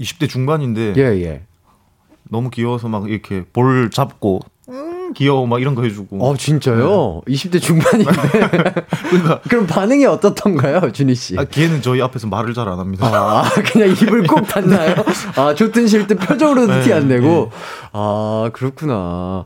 [0.00, 1.42] 20대 중반인데 예 예.
[2.30, 6.24] 너무 귀여워서 막 이렇게 볼 잡고 음, 귀여워 막 이런 거 해주고.
[6.24, 7.22] 어 진짜요?
[7.26, 8.12] 20대 중반인데.
[9.10, 11.36] 그러니까 그럼 반응이 어떻던가요, 준희 씨?
[11.38, 13.06] 아, 걔는 저희 앞에서 말을 잘 안 합니다.
[13.12, 14.94] 아, 그냥 입을 꼭 닫나요?
[15.36, 17.50] 아, 좋든 싫든 표정으로도 네, 티안 내고.
[17.92, 19.44] 아, 그렇구나.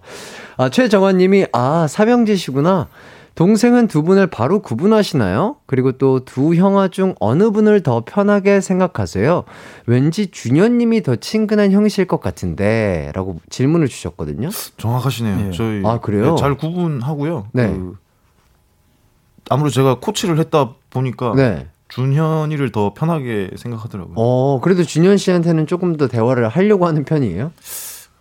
[0.58, 2.88] 아, 최정환 님이, 아, 사명제시구나.
[3.34, 5.56] 동생은 두 분을 바로 구분하시나요?
[5.66, 9.44] 그리고 또 두 형아 중 어느 분을 더 편하게 생각하세요?
[9.86, 14.50] 왠지 준현 님이 더 친근한 형이실 것 같은데, 라고 질문을 주셨거든요.
[14.76, 15.48] 정확하시네요.
[15.48, 15.50] 예.
[15.50, 16.30] 저희 아, 그래요?
[16.34, 17.48] 네, 잘 구분하고요.
[17.52, 17.72] 네.
[17.72, 17.96] 그,
[19.50, 21.66] 아무래도 제가 코치를 했다 보니까 네.
[21.88, 24.14] 준현이를 더 편하게 생각하더라고요.
[24.16, 27.50] 어, 그래도 준현 씨한테는 조금 더 대화를 하려고 하는 편이에요?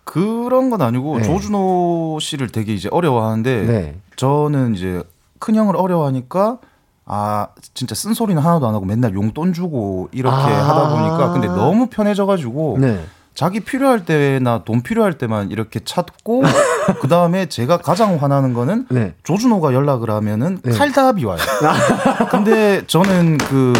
[0.04, 1.24] 그런 건 아니고 네.
[1.24, 3.96] 조준호 씨를 되게 이제 어려워하는데 네.
[4.16, 5.02] 저는 이제
[5.38, 6.58] 큰 형을 어려워하니까
[7.06, 10.68] 아 진짜 쓴소리는 하나도 안 하고 맨날 용돈 주고 이렇게 아.
[10.68, 13.04] 하다 보니까 근데 너무 편해져가지고 네.
[13.34, 16.42] 자기 필요할 때나 돈 필요할 때만 이렇게 찾고
[17.00, 19.14] 그 다음에 제가 가장 화나는 거는 네.
[19.24, 20.72] 조준호가 연락을 하면은 네.
[20.72, 21.38] 칼답이 와요.
[22.30, 23.72] 근데 저는 그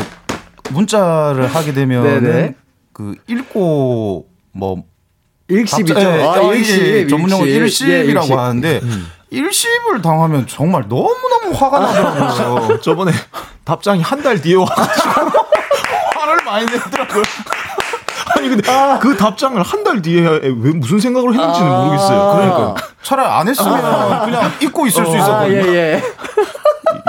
[0.72, 2.55] 문자를 하게 되면은 네네.
[2.93, 4.85] 그 읽고 뭐
[5.49, 5.95] 일십이죠.
[5.95, 7.09] 답장- 예, 아, 어, 일십.
[7.09, 7.88] 전문용어 일십.
[7.88, 8.38] 예, 일십이라고 일십.
[8.38, 8.80] 하는데
[9.30, 12.80] 일십을 당하면 정말 너무너무 화가 나더라고요.
[12.82, 13.12] 저번에
[13.64, 15.11] 답장이 한 달 뒤에 와가지고
[16.16, 17.22] 화를 많이 내더라고요.
[18.36, 18.62] 아니 근데
[19.01, 21.84] 그 답장을 한 달 뒤에 왜 무슨 생각을 했는지는 아.
[21.84, 22.32] 모르겠어요.
[22.36, 22.74] 그러니까
[23.05, 25.57] 차라리 안 했으면 그냥 잊고 있을 수 아, 있었거든요.
[25.57, 26.02] 예, 예.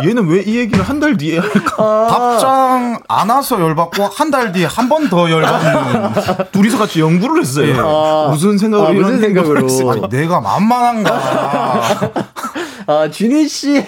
[0.03, 1.75] 얘는 왜 이 얘기를 한 달 뒤에 할까?
[1.77, 2.07] 아.
[2.09, 6.13] 답장 안 와서 열받고 한 달 뒤에 한 번 더 열받는
[6.51, 7.75] 둘이서 같이 연구를 했어요.
[7.79, 8.29] 아.
[8.29, 9.67] 무슨 생각으로 아, 무슨 생각으로.
[9.91, 11.81] 아니, 내가 만만한가.
[12.87, 13.83] 아, 준희 씨,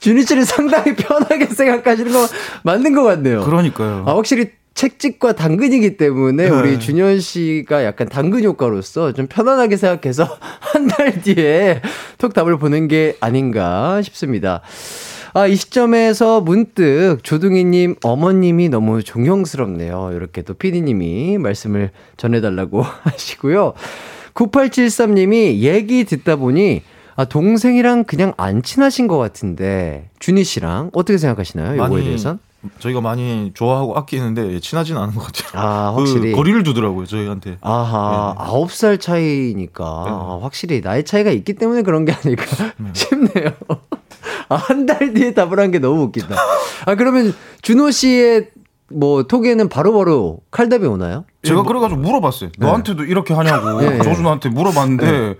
[0.00, 2.26] 준희 씨를 상당히 편하게 생각하시는 거
[2.62, 3.42] 맞는 것 같네요.
[3.44, 4.04] 그러니까요.
[4.06, 6.50] 아, 확실히 책찍과 당근이기 때문에 네.
[6.50, 10.24] 우리 준현 씨가 약간 당근 효과로서 좀 편안하게 생각해서
[10.60, 11.80] 한 달 뒤에
[12.18, 14.60] 톡 답을 보낸 게 아닌가 싶습니다.
[15.34, 20.10] 아, 이 시점에서 문득 조둥이님 어머님이 너무 존경스럽네요.
[20.14, 23.72] 이렇게 또 피디님이 말씀을 전해달라고 하시고요.
[24.34, 26.82] 9873님이 얘기 듣다 보니
[27.16, 31.74] 아, 동생이랑 그냥 안 친하신 것 같은데 준희 씨랑 어떻게 생각하시나요?
[31.74, 32.38] 이거에 대해선?
[32.78, 35.62] 저희가 많이 좋아하고 아끼는데 친하지는 않은 것 같아요.
[35.62, 36.32] 아, 그 확실히.
[36.32, 37.58] 거리를 두더라고요 저희한테.
[37.60, 38.44] 아하, 네.
[38.44, 42.44] 아홉 살 차이니까 아, 확실히 나이 차이가 있기 때문에 그런 게 아닐까
[42.94, 43.50] 싶네요.
[44.48, 46.34] 아, 한 달 뒤에 답을 한 게 너무 웃긴다.
[46.86, 48.50] 아, 그러면 준호 씨의
[48.92, 51.24] 뭐 톡에는 바로바로 칼답이 오나요?
[51.42, 52.50] 제가 그래가지고 물어봤어요.
[52.58, 53.98] 너한테도 이렇게 하냐고 네.
[54.00, 55.34] 조준호한테 물어봤는데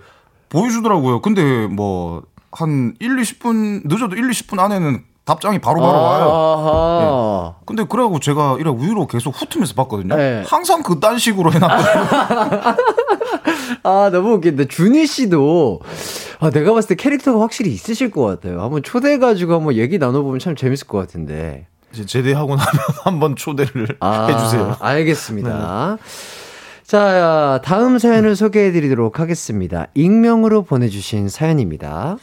[0.49, 1.21] 보여주더라고요.
[1.21, 6.23] 근데 뭐 한 1, 20분 늦어도 1, 20분 안에는 답장이 바로바로 와요.
[6.31, 7.55] 아하.
[7.65, 10.15] 근데 그래갖고 제가 이래 위로 계속 훑으면서 봤거든요.
[10.15, 10.41] 네.
[10.47, 12.05] 항상 그딴 식으로 해놨거든요.
[13.83, 14.63] 아, 너무 웃긴다.
[14.69, 15.81] 준희 씨도,
[16.39, 18.61] 아, 내가 봤을 때 캐릭터가 확실히 있으실 것 같아요.
[18.61, 21.67] 한번 초대해가지고 한번 얘기 나눠보면 참 재밌을 것 같은데.
[21.93, 22.65] 이제 제대하고 나면
[23.03, 24.77] 한번 초대를 아, 해주세요.
[24.79, 25.97] 알겠습니다.
[26.85, 29.87] 자, 다음 사연을 소개해 드리도록 하겠습니다.
[29.93, 32.15] 익명으로 보내주신 사연입니다.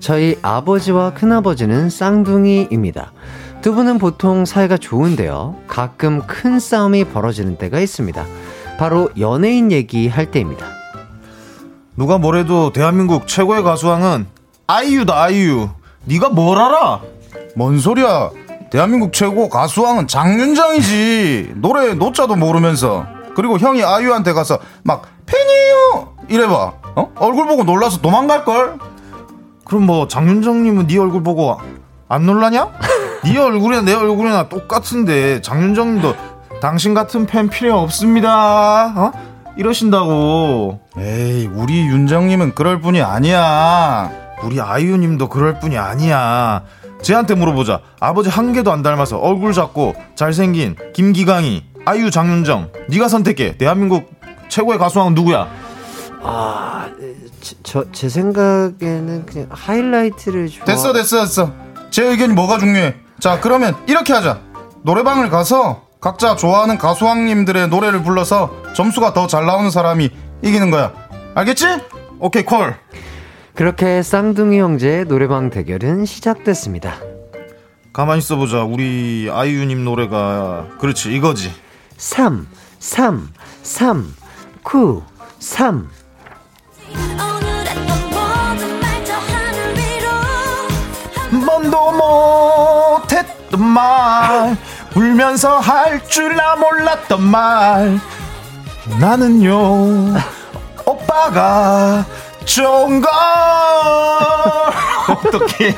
[0.00, 3.12] 저희 아버지와 큰아버지는 쌍둥이입니다.
[3.60, 5.56] 두 분은 보통 사이가 좋은데요.
[5.68, 8.24] 가끔 큰 싸움이 벌어지는 때가 있습니다.
[8.78, 10.66] 바로 연예인 얘기 할 때입니다.
[11.96, 14.26] 누가 뭐래도 대한민국 최고의 가수왕은
[14.66, 15.68] 아이유다 아이유.
[16.06, 17.02] 네가 뭘 알아?
[17.54, 18.30] 뭔 소리야?
[18.70, 21.54] 대한민국 최고 가수왕은 장윤정이지.
[21.56, 23.06] 노래 노자도 모르면서.
[23.34, 26.72] 그리고 형이 아이유한테 가서 막 팬이에요 이래봐.
[26.96, 27.12] 어?
[27.16, 28.78] 얼굴 보고 놀라서 도망갈 걸.
[29.70, 31.56] 그럼 뭐 장윤정님은 네 얼굴 보고
[32.08, 32.72] 안 놀라냐?
[33.22, 36.16] 네 얼굴이나 내 얼굴이나 똑같은데 장윤정님도
[36.60, 38.92] 당신 같은 팬 필요 없습니다.
[38.96, 39.12] 어?
[39.56, 40.80] 이러신다고.
[40.98, 44.10] 에이 우리 윤정님은 그럴 뿐이 아니야.
[44.42, 46.64] 우리 아이유님도 그럴 뿐이 아니야.
[47.02, 47.80] 쟤한테 물어보자.
[48.00, 52.72] 아버지 한 개도 안 닮아서 얼굴 작고 잘생긴 김기강이 아이유 장윤정.
[52.88, 53.56] 네가 선택해.
[53.56, 54.10] 대한민국
[54.48, 55.46] 최고의 가수왕은 누구야?
[56.24, 56.88] 아,
[57.62, 60.64] 저, 제 생각에는 그냥 하이라이트를 좋아.
[60.64, 61.52] 됐어 됐어 됐어.
[61.90, 62.96] 제 의견이 뭐가 중요해?
[63.20, 64.40] 자 그러면 이렇게 하자.
[64.82, 70.10] 노래방을 가서 각자 좋아하는 가수왕님들의 노래를 불러서 점수가 더 잘 나오는 사람이
[70.42, 70.92] 이기는 거야.
[71.34, 71.66] 알겠지?
[72.18, 72.74] 오케이 콜.
[73.54, 76.94] 그렇게 쌍둥이 형제의 노래방 대결은 시작됐습니다.
[77.92, 78.62] 가만히 있어보자.
[78.64, 81.50] 우리 아이유님 노래가 그렇지 이거지.
[81.98, 82.46] 3,
[82.78, 83.28] 3,
[83.62, 84.14] 3,
[84.62, 85.02] 9,
[85.40, 85.90] 3.
[91.44, 94.56] 먼도 못했던 말
[94.94, 98.00] 울면서 할 줄 나 몰랐던 말
[98.98, 100.14] 나는요
[100.86, 102.04] 오빠가
[102.44, 103.10] 좋은 걸
[105.08, 105.74] 어떻게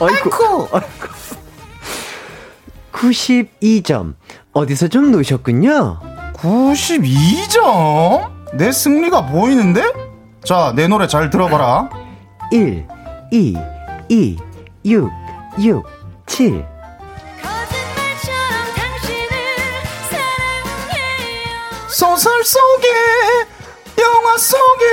[0.00, 0.68] 아이고.
[2.92, 4.14] 92점.
[4.52, 6.00] 어디서 좀 놓으셨군요.
[6.34, 8.30] 92점?
[8.54, 9.82] 내 승리가 보이는데?
[10.44, 11.88] 자, 내 노래 잘 들어봐라.
[12.52, 12.86] 1,
[13.32, 13.56] 2,
[14.14, 14.38] 2,
[14.84, 15.10] 6,
[15.58, 15.82] 6,
[16.26, 16.64] 7.
[21.88, 22.88] 소설 속에,
[23.98, 24.84] 영화 속에,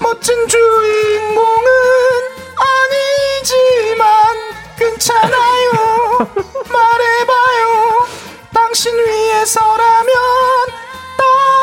[0.00, 1.66] 멋진 주인공은
[2.60, 4.06] 아니지만,
[4.78, 5.72] 괜찮아요.
[6.70, 8.06] 말해봐요.
[8.52, 10.12] 당신 위해서라면,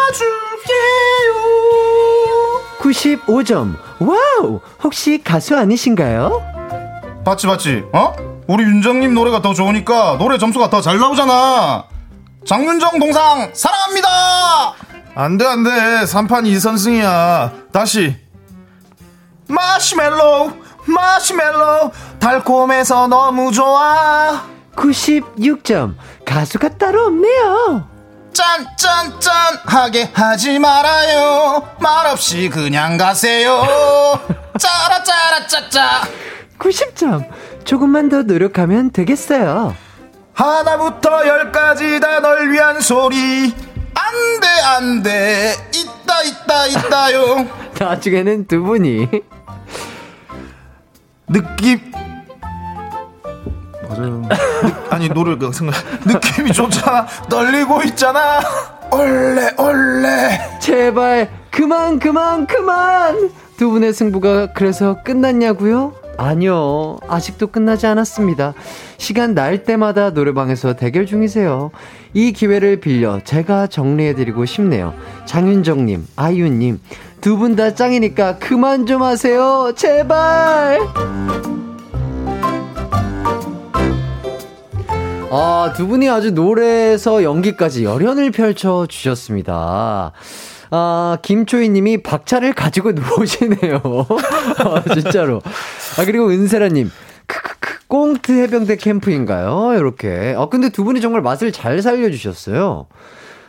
[0.10, 1.34] 따줄게요.
[2.80, 3.78] 95점.
[4.00, 4.60] Wow!
[4.84, 6.53] 혹시 가수 아니신가요?
[7.26, 7.84] 봤지, 봤지?
[7.94, 8.14] 어?
[8.48, 11.86] 우리 윤정님 노래가 더 좋으니까 노래 점수가 더 잘 나오잖아.
[12.46, 14.74] 장윤정 동상, 사랑합니다!
[15.16, 15.70] 안돼 안돼
[16.06, 18.18] 3판 2선승이야 다시
[19.48, 20.52] 마시멜로우
[20.86, 24.44] 마시멜로우 달콤해서 너무 좋아
[24.76, 25.96] 96점.
[26.26, 27.88] 가수가 따로 없네요.
[28.34, 31.70] 짠짠짠 하게 하지 말아요.
[31.80, 33.62] 말없이 그냥 가세요.
[34.60, 36.02] 짜라 짜라 짜짜.
[36.64, 37.28] 90점.
[37.66, 39.76] 조금만 더 노력하면 되겠어요.
[40.34, 43.54] 하나부터 열까지 다 널 위한 소리
[43.94, 47.48] 안 돼 안 돼 있다 있다 있다요.
[47.80, 49.08] 나중에는 두 분이
[51.28, 51.80] 느낌
[53.90, 54.22] 맞아요
[54.90, 58.40] 아니 노래가 생각 느낌이 좋잖아 떨리고 있잖아
[58.92, 60.58] 올레 올레.
[60.60, 65.94] 제발 그만 그만 그만 두 분의 승부가 그래서 끝났냐고요?
[66.18, 68.54] 아니요 아직도 끝나지 않았습니다.
[68.98, 71.72] 시간 날 때마다 노래방에서 대결 중이세요.
[72.14, 74.94] 이 기회를 빌려 제가 정리해드리고 싶네요.
[75.26, 76.80] 장윤정님 아이유님
[77.22, 79.72] 두 분 다 짱이니까 그만 좀 하세요.
[79.76, 80.80] 제발!
[85.36, 90.12] 아, 두 분이 아주 노래에서 연기까지 열연을 펼쳐 주셨습니다.
[90.76, 93.80] 아, 김초희 님이 박차를 가지고 노시네요.
[94.66, 95.40] 아, 진짜로.
[96.00, 96.90] 아, 그리고 은세라 님.
[97.28, 99.74] 크크크, 꽁트 해병대 캠프인가요?
[99.78, 100.34] 이렇게.
[100.36, 102.88] 아, 근데 두 분이 정말 맛을 잘 살려 주셨어요.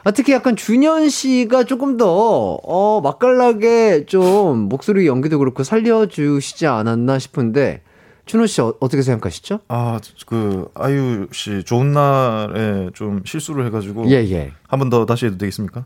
[0.04, 7.18] 아, 특히 약간 준현 씨가 조금 더, 어, 맛깔나게 좀 목소리 연기도 그렇고 살려주시지 않았나
[7.18, 7.80] 싶은데,
[8.26, 9.60] 준호 씨 어, 떻게 생각하시죠?
[9.68, 14.52] 아 그 아이유 씨 좋은 날에 좀 실수를 해가지고 예, 예.
[14.66, 15.84] 한 번 더 다시 해도 되겠습니까?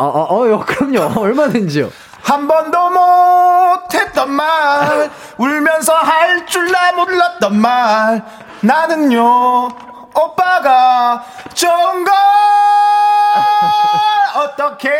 [0.00, 1.00] 아, 아, 어, 그럼요.
[1.20, 1.90] 얼마든지요.
[2.22, 8.22] 한 번도 못했던 말 울면서 할 줄나 몰랐던 말
[8.60, 9.68] 나는요
[10.14, 11.24] 오빠가
[11.54, 12.12] 좋은 걸
[14.44, 14.90] 어떻게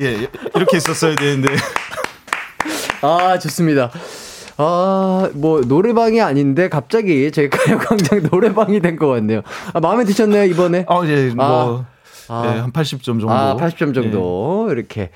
[0.00, 1.54] 예 이렇게 있었어야 되는데
[3.02, 3.90] 아, 좋습니다.
[4.58, 9.42] 아, 뭐, 노래방이 아닌데, 갑자기 저희 가요광장 노래방이 된 것 같네요.
[9.74, 10.86] 아, 마음에 드셨나요, 이번에?
[10.88, 11.95] 어 예 뭐 아.
[12.30, 14.68] 예, 한 80점 정도 아, 80점 정도.
[14.70, 15.10] 이렇게.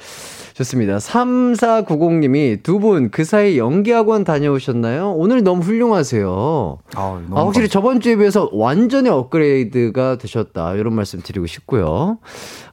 [0.55, 0.99] 좋습니다.
[0.99, 5.13] 3490님이 두 분 그 사이 연기학원 다녀오셨나요?
[5.13, 6.79] 오늘 너무 훌륭하세요.
[6.97, 10.75] 아, 아, 확실히 저번 주에 비해서 완전히 업그레이드가 되셨다.
[10.75, 12.19] 이런 말씀 드리고 싶고요.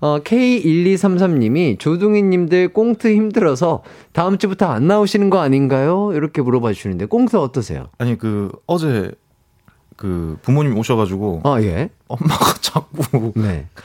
[0.02, 6.12] 어, K1233님이 조둥이님들 꽁트 힘들어서 다음 주부터 안 나오시는 거 아닌가요?
[6.14, 7.88] 이렇게 물어봐 주시는데 꽁트 어떠세요?
[8.00, 9.12] 아니 그 어제
[9.96, 11.90] 그 부모님 오셔가지고 아, 예.
[12.08, 13.68] 엄마가 자꾸 네.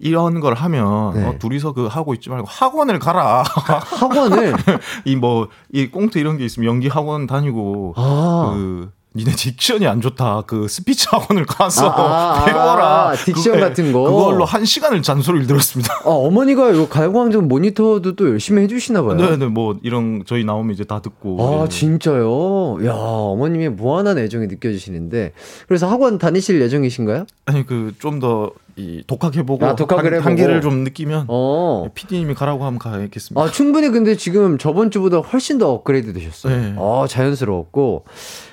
[0.00, 1.24] 이런 걸 하면 네.
[1.26, 3.42] 어, 둘이서 그 하고 있지 말고 학원을 가라.
[3.46, 4.54] 학원을
[5.06, 8.52] 이 뭐 이 꽁트 이런 게 있으면 연기 학원 다니고 아.
[8.54, 10.42] 그 니네 diction이 안 좋다.
[10.46, 13.08] 그 스피치 학원을 가서 아, 아, 배워라.
[13.08, 14.02] 아, diction 그거- 같은 거.
[14.02, 15.92] 그걸로 한 시간을 잔소리를 들었습니다.
[16.04, 19.16] 아, 어머니가 이거 가요광장 모니터도 또 열심히 해주시나 봐요.
[19.16, 21.38] 네네 뭐 이런 저희 나오면 이제 다 듣고.
[21.62, 21.68] 아, 네.
[21.70, 22.84] 진짜요?
[22.86, 25.32] 야, 어머님의 무한한 애정이 느껴지시는데.
[25.66, 27.26] 그래서 학원 다니실 예정이신가요?
[27.46, 30.24] 아니 그 좀 더 이 독학해보고 아, 독학을 한, 해보고.
[30.28, 31.88] 한계를 좀 느끼면 어.
[31.92, 33.42] PD님이 가라고 하면 가야겠습니다.
[33.42, 36.56] 아, 충분히 근데 지금 저번 주보다 훨씬 더 업그레이드 되셨어요.
[36.56, 36.76] 네.
[36.78, 38.04] 아, 자연스러웠고.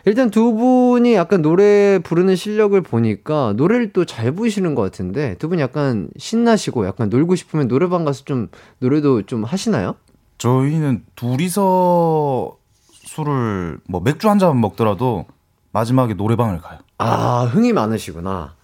[0.05, 5.47] 일단 두 분이 약간 노래 부르는 실력을 보니까 노래를 또 잘 부르시는 것 같은데 두
[5.47, 8.47] 분이 약간 신나시고 약간 놀고 싶으면 노래방 가서 좀
[8.79, 9.93] 노래도 좀 하시나요?
[10.39, 12.57] 저희는 둘이서
[12.91, 15.25] 술을 뭐 맥주 한 잔 먹더라도
[15.71, 16.79] 마지막에 노래방을 가요.
[16.97, 18.54] 아, 흥이 많으시구나.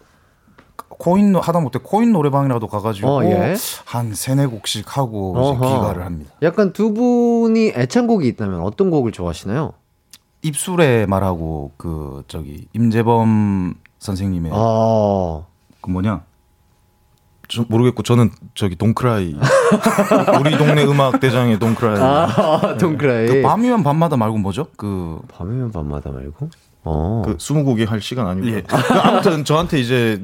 [1.01, 3.55] 코인 하다못해 코인 노래방이라도 가가지고 어, 예.
[3.85, 5.79] 한 세네 곡씩 하고 이제 어허.
[5.79, 6.31] 귀가를 합니다.
[6.43, 9.73] 약간 두 분이 애창곡이 있다면 어떤 곡을 좋아하시나요?
[10.43, 15.41] 입술의 말하고 그 저기 임재범 선생님의 아,
[15.81, 16.21] 그 뭐냐
[17.47, 19.35] 저 모르겠고 저는 저기 동크라이
[20.39, 23.25] 우리 동네 음악 대장의 동크라이 아, 동크라이.
[23.27, 24.67] 그 밤이면 밤마다 말고 뭐죠?
[24.77, 26.49] 그 밤이면 밤마다 말고?
[26.83, 27.23] 어.
[27.25, 28.61] 그 스무 곡이 할 시간 아니고 예.
[28.61, 30.23] 그 아무튼 저한테 이제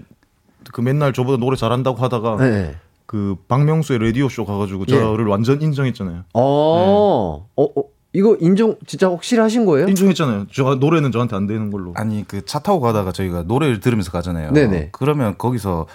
[0.77, 2.75] 그 맨날 저보다 노래 잘한다고 하다가 네.
[3.07, 4.91] 그 박명수의 라디오 쇼 가가지고 예.
[4.91, 6.25] 저를 완전 인정했잖아요.
[6.35, 9.87] 어, 어, 어, 이거 인정 진짜 확실하신 거예요?
[9.87, 10.45] 인정했잖아요.
[10.53, 11.93] 저 노래는 저한테 안 되는 걸로.
[11.95, 14.51] 아니 그 차 타고 가다가 저희가 노래를 들으면서 가잖아요.
[14.51, 14.89] 네네.
[14.91, 15.87] 그러면 거기서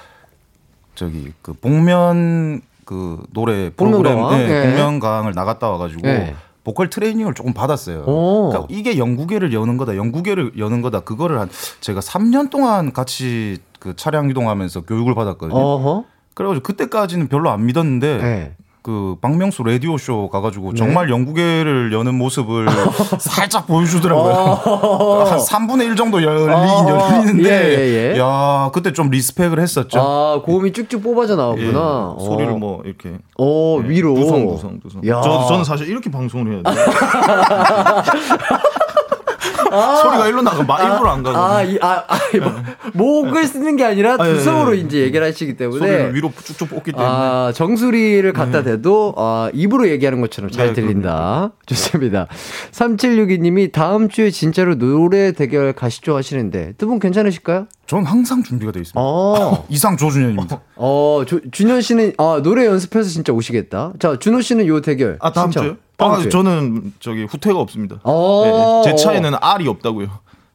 [0.97, 4.17] 저기 그 복면 그 노래 복면가왕?
[4.31, 4.69] 프로그램 네, 예.
[4.71, 6.35] 복면가왕을 나갔다 와가지고 예.
[6.65, 8.05] 보컬 트레이닝을 조금 받았어요.
[8.07, 8.51] 오.
[8.51, 11.01] 그러니까 이게 영국계를 여는 거다, 영국계를 여는 거다.
[11.01, 11.51] 그거를 한
[11.81, 15.59] 제가 3년 동안 같이 그 차량 이동하면서 교육을 받았거든요.
[15.59, 16.05] 어허.
[16.35, 18.57] 그래가지고 그때까지는 별로 안 믿었는데 네.
[18.83, 22.67] 그 박명수 라디오 쇼 가가지고 정말 영국계를 여는 모습을
[23.21, 24.35] 살짝 보여주더라고요.
[25.25, 26.89] 한 3분의 1 정도 열리긴 어.
[26.89, 28.19] 열리는데, 예, 예, 예.
[28.19, 30.01] 야 그때 좀 리스펙을 했었죠.
[30.01, 32.17] 아, 고음이 쭉쭉 뽑아져 예, 나왔구나.
[32.19, 32.57] 소리를 어.
[32.57, 34.15] 뭐 이렇게 어, 예, 위로.
[34.15, 35.07] 두성 두성.
[35.07, 35.21] 야.
[35.23, 36.71] 저 저는 사실 이렇게 방송을 해야 돼
[39.73, 39.97] 요.
[40.03, 42.19] 소리가 일로 나가 마 일부러 안 가고 아, 이, 아, 아,
[42.95, 44.81] 뭐, 목을 쓰는 게 아니라 아, 예, 두성으로 예.
[44.81, 46.13] 이제 얘기를 하시기 때문에.
[46.13, 51.53] 위로 쭉쭉 뽑기 때문에 아, 정수리를 갖다 대도 아, 입으로 얘기하는 것처럼 잘 네, 들린다.
[51.67, 52.27] 좋습니다.
[52.73, 57.67] 3762님이 다음 주에 진짜로 노래 대결 가시죠 하시는데 두 분 괜찮으실까요?
[57.87, 59.01] 전 항상 준비가 돼 있습니다.
[59.01, 60.61] 어, 이상 조준현입니다.
[60.77, 63.93] 어, 조, 준현 씨는 아, 노래 연습해서 진짜 오시겠다.
[63.99, 65.17] 자, 준호 씨는 요 대결.
[65.21, 65.51] 아 다음.
[65.51, 65.77] 주요?
[66.11, 66.29] 아.
[66.29, 67.97] 저는 저기 후퇴가 없습니다.
[68.05, 68.83] 어.
[68.85, 70.09] 예, 제 차에는 R이 없다고요.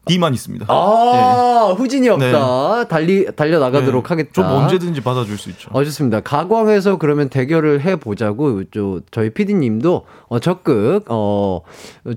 [0.08, 0.66] D만 있습니다.
[0.70, 2.88] 아, 후진이 없다.
[2.88, 4.10] 달리 달려 나가도록 네.
[4.10, 4.32] 하겠다.
[4.34, 5.70] 좀 언제든지 받아줄 수 있죠.
[5.74, 6.22] 어, 좋습니다.
[6.22, 11.62] 가광에서 그러면 대결을 해 보자고, 저, 저희 PD님도, 어, 적극, 어,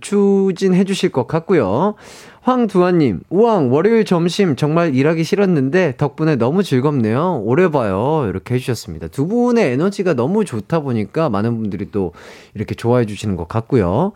[0.01, 1.95] 추진해 주실 것 같고요
[2.43, 7.43] 황두환님, 우왕, 월요일 점심 정말 일하기 싫었는데, 덕분에 너무 즐겁네요.
[7.45, 8.25] 오래 봐요.
[8.29, 9.09] 이렇게 해주셨습니다.
[9.09, 12.13] 두 분의 에너지가 너무 좋다 보니까, 많은 분들이 또
[12.55, 14.13] 이렇게 좋아해 주시는 것 같고요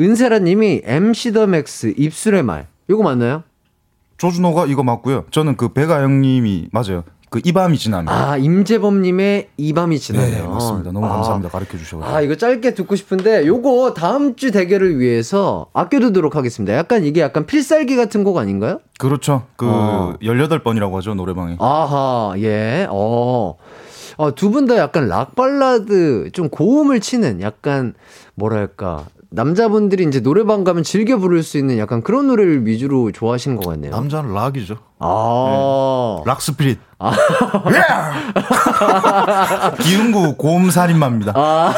[0.00, 2.66] 은세라님이 MC 더 맥스 입술의 말.
[2.90, 3.44] 요거 맞나요?
[4.16, 5.24] 조준호가 이거 맞고요.
[5.30, 7.04] 저는 그 배가영님이 맞아요.
[7.30, 8.08] 그 이 밤이 지나면.
[8.12, 10.30] 아, 임재범님의 이 밤이 지나요.
[10.30, 10.92] 네, 맞습니다.
[10.92, 11.10] 너무 아.
[11.10, 11.50] 감사합니다.
[11.50, 12.04] 가르쳐 주셔서.
[12.04, 16.74] 아, 이거 짧게 듣고 싶은데, 요거 다음 주 대결을 위해서 아껴두도록 하겠습니다.
[16.74, 18.80] 약간 이게 약간 필살기 같은 곡 아닌가요?
[18.98, 19.44] 그렇죠.
[19.56, 20.14] 그 어.
[20.22, 21.56] 18번이라고 하죠, 노래방에.
[21.58, 23.56] 아하, 예, 어.
[24.16, 27.94] 어, 두분 다 약간 락 발라드, 좀 고음을 치는 약간,
[28.36, 29.06] 뭐랄까.
[29.34, 33.90] 남자분들이 이제 노래방 가면 즐겨 부를 수 있는 약간 그런 노래를 위주로 좋아하시는 것 같네요.
[33.90, 34.76] 남자는 락이죠.
[35.00, 36.22] 아.
[36.24, 36.78] Rock spirit.
[39.82, 41.32] 기흥구 고음살인마입니다.
[41.34, 41.74] 아,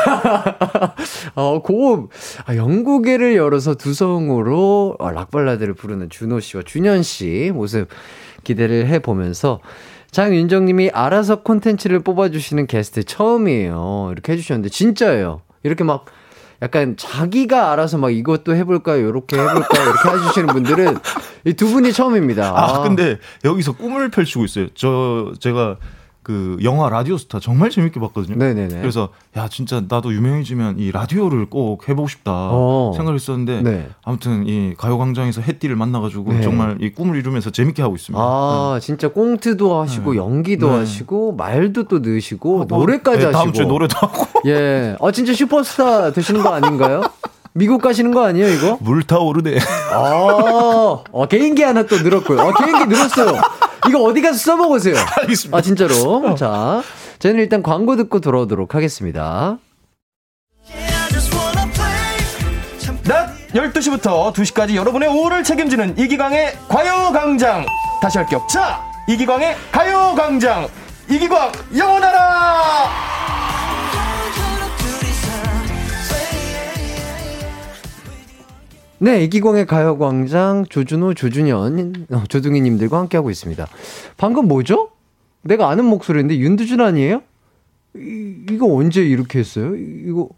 [1.35, 2.09] 어, 고음.
[2.45, 7.89] 아, 연구개를 열어서 두성으로 어, 락발라드를 부르는 준호 씨와 준현 씨 모습
[8.45, 9.61] 기대를 해보면서
[10.11, 14.11] 장윤정님이 알아서 콘텐츠를 뽑아주시는 게스트 처음이에요.
[14.13, 15.41] 이렇게 해주셨는데, 진짜예요.
[15.63, 16.05] 이렇게 막
[16.63, 19.09] 약간 자기가 알아서 막 이것도 해볼까요?
[19.09, 19.91] 이렇게 해볼까요?
[19.91, 20.97] 이렇게 해주시는 분들은
[21.47, 22.53] 이 두 분이 처음입니다.
[22.57, 24.67] 아, 근데 여기서 꿈을 펼치고 있어요.
[24.75, 25.77] 저 제가
[26.27, 28.37] 그 영화 라디오스타 정말 재밌게 봤거든요.
[28.37, 28.81] 네네네.
[28.81, 32.93] 그래서 야 진짜 나도 유명해지면 이 라디오를 꼭 해보고 싶다 어.
[32.97, 33.89] 생각했었는데 네.
[34.03, 36.41] 아무튼 이 가요광장에서 해띠를 만나가지고 네.
[36.43, 38.21] 정말 이 꿈을 이루면서 재밌게 하고 있습니다.
[38.21, 40.79] 아, 진짜 꽁트도 하시고, 연기도 네.
[40.79, 43.39] 하시고, 말도 또 넣으시고, 뭐, 노래까지 네, 하시고.
[43.39, 44.97] 다음 주에 노래도 하고 예.
[45.01, 47.03] 아, 진짜 슈퍼스타 되시는 거 아닌가요?
[47.53, 48.79] 미국 가시는 거 아니에요, 이거?
[48.81, 49.59] 물 타오르네.
[49.93, 52.41] 아, 어, 개인기 하나 또 늘었고요.
[52.41, 53.41] 어, 개인기 늘었어요.
[53.89, 54.97] 이거 어디 가서 써먹으세요.
[55.23, 55.57] 알겠습니다.
[55.57, 56.35] 아, 진짜로.
[56.35, 56.83] 자,
[57.19, 59.59] 저희는 일단 광고 듣고 돌아오도록 하겠습니다.
[63.05, 67.65] 낮 12시부터 2시까지 여러분의 오후를 책임지는 이기광의 과요광장
[68.03, 70.67] 다시 할게요 자 이기광의 가요광장
[71.09, 73.16] 이기광 영원하라
[78.99, 83.67] 네, 이기광의 가요광장 조준호, 조준현, 어, 조둥이님들과 함께하고 있습니다.
[84.17, 84.91] 방금 뭐죠?
[85.43, 87.23] 내가 아는 목소리인데 윤두준 아니에요?
[87.97, 89.75] 이, 이거 언제 이렇게 했어요?
[89.77, 90.29] 이- 이거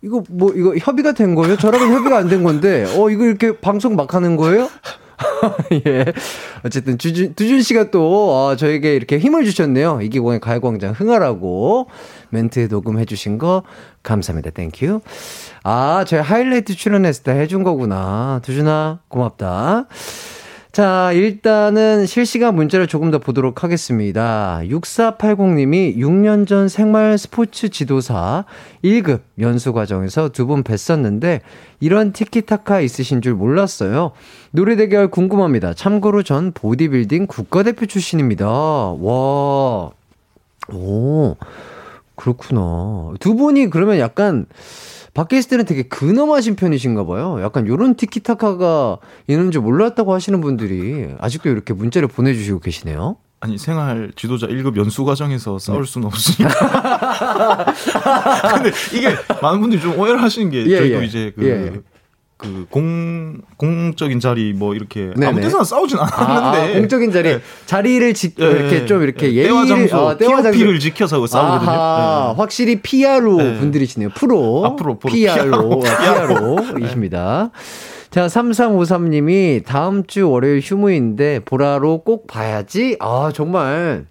[0.00, 1.56] 이거 뭐 이거 협의가 된 거예요?
[1.58, 4.70] 저랑은 협의가 안 된 건데 어 이거 이렇게 방송 막 하는 거예요?
[5.86, 6.04] 예.
[6.64, 10.00] 어쨌든 주준, 두준 씨가 또, 어, 저에게 이렇게 힘을 주셨네요.
[10.02, 11.88] 이기광의 가요광장 흥하라고
[12.30, 13.64] 멘트 녹음해 주신 거
[14.04, 14.50] 감사합니다.
[14.50, 15.00] Thank you.
[15.64, 18.40] 아, 저희 하이라이트 출연했을 때 해준 거구나.
[18.44, 19.86] 두준아, 고맙다.
[20.70, 24.60] 자, 일단은 실시간 문자를 조금 더 보도록 하겠습니다.
[24.64, 28.44] 6480님이 6년 전 생활 스포츠 지도사
[28.84, 31.40] 1급 연수 과정에서 두 분 뵀었는데
[31.80, 34.12] 이런 티키타카 있으신 줄 몰랐어요.
[34.52, 35.74] 노래 대결 궁금합니다.
[35.74, 38.46] 참고로 전 보디빌딩 국가대표 출신입니다.
[38.46, 39.90] 와.
[40.72, 41.34] 오.
[42.14, 43.14] 그렇구나.
[43.20, 44.46] 두 분이 그러면 약간
[45.14, 47.38] 밖에 있을 때는 되게 근엄하신 편이신가 봐요.
[47.42, 53.16] 약간 요런 티키타카가 있는 줄 몰랐다고 하시는 분들이 아직도 이렇게 문자를 보내주시고 계시네요.
[53.40, 57.66] 아니 생활 지도자 1급 연수 과정에서 싸울 수는 없으니까.
[58.54, 61.04] 근데 이게 많은 분들이 좀 오해를 하시는 게 예, 저희도 예.
[61.06, 61.46] 이제 그.
[61.46, 61.97] 예.
[62.38, 65.26] 그 공, 공적인 자리 뭐 이렇게 네네.
[65.26, 67.40] 아무 데서나 싸우진 아, 않았는데 아, 공적인 자리 네.
[67.66, 68.86] 자리를 지 예, 이렇게 예.
[68.86, 70.58] 좀 이렇게 예, 예의를 때와 장소, 어, 때와 장소.
[70.58, 71.70] TOP를 지켜서 싸우거든요.
[71.70, 72.36] 아하, 예.
[72.36, 72.80] 확실히
[73.38, 73.58] 네.
[73.58, 74.10] 분들이시네요.
[74.10, 74.64] 프로.
[74.64, 74.76] 아.
[74.76, 75.80] PRO.
[75.80, 76.56] PRO.
[76.56, 77.50] PRO이십니다.
[78.10, 82.96] 자, 3353님이 다음 주 월요일 휴무인데 보라로 꼭 봐야지.
[83.00, 84.06] 아, 정말.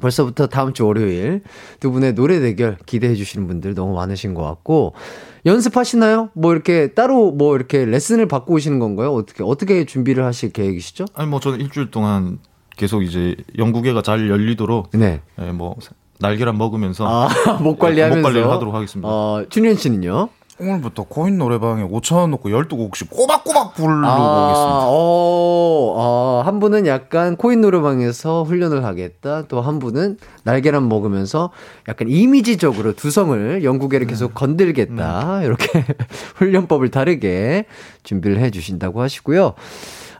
[0.00, 1.42] 벌써부터 다음 주 월요일
[1.78, 4.94] 두 분의 노래 대결 기대해 주시는 분들 너무 많으신 것 같고
[5.44, 6.30] 연습하시나요?
[6.34, 9.12] 뭐 이렇게 따로 뭐 이렇게 레슨을 받고 오시는 건가요?
[9.12, 11.06] 어떻게 어떻게 준비를 하실 계획이시죠?
[11.14, 12.38] 아니 뭐 저는 일주일 동안
[12.76, 15.20] 계속 이제 영국회가 잘 열리도록 네.
[15.40, 15.76] 예, 뭐
[16.20, 17.28] 날계란 먹으면서 아,
[17.60, 19.08] 목 관리하면서 목 관리를 하도록 하겠습니다.
[19.08, 20.28] 어, 준현 씨는요?
[20.62, 24.86] 오늘부터 코인 노래방에 5천 원 넣고 12곡씩 꼬박꼬박 부르고 아, 오겠습니다.
[24.86, 29.42] 어, 어, 한 분은 약간 코인 노래방에서 훈련을 하겠다.
[29.48, 31.50] 또 한 분은 날계란 먹으면서
[31.88, 35.42] 약간 이미지적으로 두성을 영국에를 계속 건들겠다.
[35.42, 35.84] 이렇게
[36.36, 37.66] 훈련법을 다르게
[38.02, 39.54] 준비를 해 주신다고 하시고요.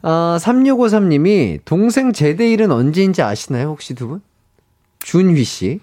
[0.02, 3.69] 아, 3653님이 동생 제대일은 언제인지 아시나요?
[3.69, 4.20] 혹시 두 분?
[5.01, 5.81] 준휘 씨.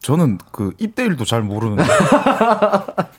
[0.00, 1.82] 저는 그 입대일도 잘 모르는데.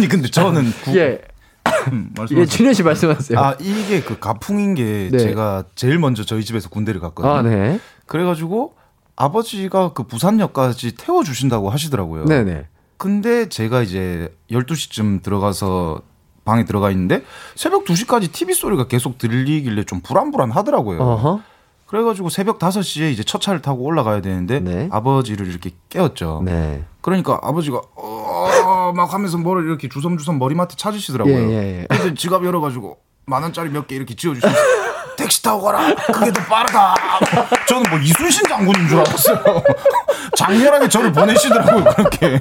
[0.00, 1.20] 아니 근데 저는 구, 예.
[1.92, 2.46] 음, 예.
[2.46, 3.38] 준현 씨 말씀하세요.
[3.38, 5.18] 아 이게 그 가풍인 게 네.
[5.18, 7.32] 제가 제일 먼저 저희 집에서 군대를 갔거든요.
[7.32, 7.78] 아, 네.
[8.06, 8.74] 그래가지고
[9.14, 12.24] 아버지가 그 부산역까지 태워 주신다고 하시더라고요.
[12.24, 12.66] 네네.
[12.96, 16.00] 근데 제가 이제 12시쯤 들어가서
[16.46, 17.22] 방에 들어가 있는데
[17.54, 20.98] 새벽 2시까지 TV 소리가 계속 들리길래 좀 불안불안 하더라고요.
[20.98, 21.40] 어허.
[21.86, 24.88] 그래가지고 새벽 5시에 이제 첫 차를 타고 올라가야 되는데 네.
[24.90, 26.42] 아버지를 이렇게 깨웠죠.
[26.44, 26.84] 네.
[27.00, 31.34] 그러니까 아버지가 어, 막 하면서 뭐를 이렇게 주섬주섬 머리맡에 찾으시더라고요.
[31.34, 31.86] 예, 예, 예.
[31.88, 34.60] 그래서 지갑 열어가지고 만 원짜리 몇 개 이렇게 지어주시면서
[35.16, 35.94] 택시 타고 가라.
[36.12, 36.94] 그게 더 빠르다.
[37.68, 39.38] 저는 뭐 이순신 장군인 줄 알았어요.
[40.36, 41.84] 장렬하게 저를 보내시더라고요.
[41.84, 42.38] 그렇게.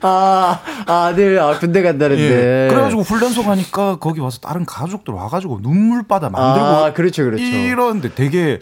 [0.00, 2.22] 아, 아들, 아, 군대 간다는데.
[2.22, 2.68] 예.
[2.70, 7.42] 그래가지고 훈련소 가니까 거기 와서 다른 가족들 와가지고 눈물바다 만들고 아, 그렇죠, 그렇죠.
[7.44, 8.58] 이러는데 되게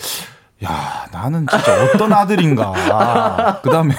[0.64, 3.60] 야 나는 진짜 어떤 아들인가.
[3.62, 3.94] 그 다음에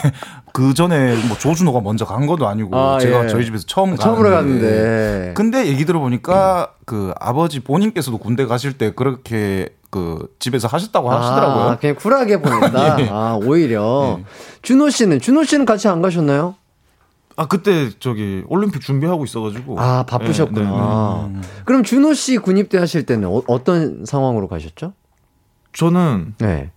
[0.53, 3.27] 그 전에 뭐 조준호가 먼저 간 것도 아니고 아, 제가 예.
[3.27, 4.61] 저희 집에서 처음 처음으로 가는데.
[4.61, 5.33] 갔는데.
[5.35, 11.63] 근데 얘기 들어보니까 그 아버지 본인께서도 군대 가실 때 그렇게 그 집에서 하셨다고 하시더라고요.
[11.63, 12.99] 아, 그냥 쿨하게 보낸다.
[13.01, 13.09] 예.
[13.09, 14.19] 아, 오히려.
[14.61, 16.55] 준호 씨는, 준호 씨는 같이 안 가셨나요?
[17.37, 21.27] 아 그때 저기 올림픽 준비하고 있어가지고 아, 바쁘셨구나.
[21.27, 21.47] 네, 네, 네.
[21.65, 24.93] 그럼 준호 씨 군입대 하실 때는 어, 떤 상황으로 가셨죠?
[25.73, 26.71] 저는 네.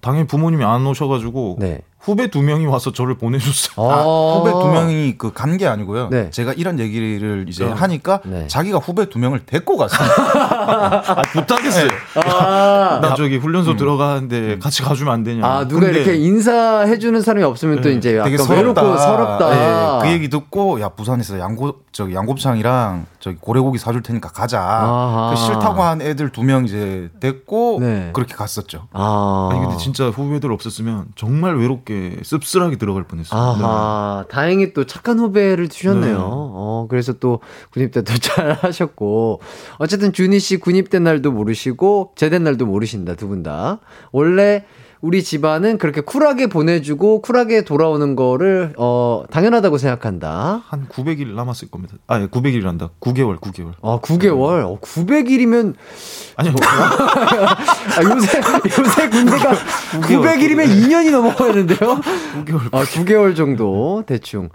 [0.00, 1.80] 당연히 부모님이 안 오셔가지고 네.
[2.00, 3.90] 후배 두 명이 와서 저를 보내줬어요.
[3.90, 4.02] 아,
[4.38, 6.08] 후배 두 명이 그 간 게 아니고요.
[6.10, 6.30] 네.
[6.30, 7.72] 제가 이런 얘기를 이제 네.
[7.72, 8.46] 하니까 네.
[8.46, 10.08] 자기가 후배 두 명을 데리고 갔어요.
[10.08, 11.88] 아, 부탁했어요.
[12.16, 15.44] 아, 나 저기 훈련소 들어가는데 같이 가주면 안 되냐.
[15.44, 19.50] 아, 누가 근데 이렇게 인사해주는 사람이 없으면 또 네, 이제 되게 약간 외롭고 서럽다.
[19.50, 25.30] 네, 그 얘기 듣고 야 부산에서 양고 저기 양곱창이랑 저기 고래고기 사줄 테니까 가자.
[25.30, 28.10] 그 싫다고 한 애들 두 명 이제 데리고 네.
[28.14, 28.86] 그렇게 갔었죠.
[28.92, 29.48] 아.
[29.50, 33.40] 아니 근데 진짜 후배들 없었으면 정말 외롭 게 씁쓸하게 들어갈 뻔했어요.
[33.40, 36.16] 아하, 다행히 또 착한 후배를 두셨네요.
[36.18, 36.20] 네.
[36.20, 37.40] 어, 그래서 또
[37.72, 39.40] 군입대 도 잘 하셨고.
[39.78, 43.80] 어쨌든 준희 씨 군입대 날도 모르시고, 제대 날도 모르신다, 두 분 다.
[44.12, 44.64] 원래
[45.00, 50.62] 우리 집안은 그렇게 쿨하게 보내주고, 쿨하게 돌아오는 거를, 어, 당연하다고 생각한다.
[50.66, 51.94] 한 900일 남았을 겁니다.
[52.08, 52.90] 아, 900일이란다.
[53.00, 53.74] 9개월, 9개월.
[53.80, 54.64] 어, 9개월.
[54.64, 55.74] 어, 900일이면,
[56.36, 56.54] 아니요.
[56.62, 58.40] 아, 요새,
[58.78, 59.54] 요새 군대가
[59.92, 61.78] 900일이면 2년이 넘어가는데요?
[61.78, 62.68] 9개월.
[62.74, 64.48] 아, 9개월 정도, 대충.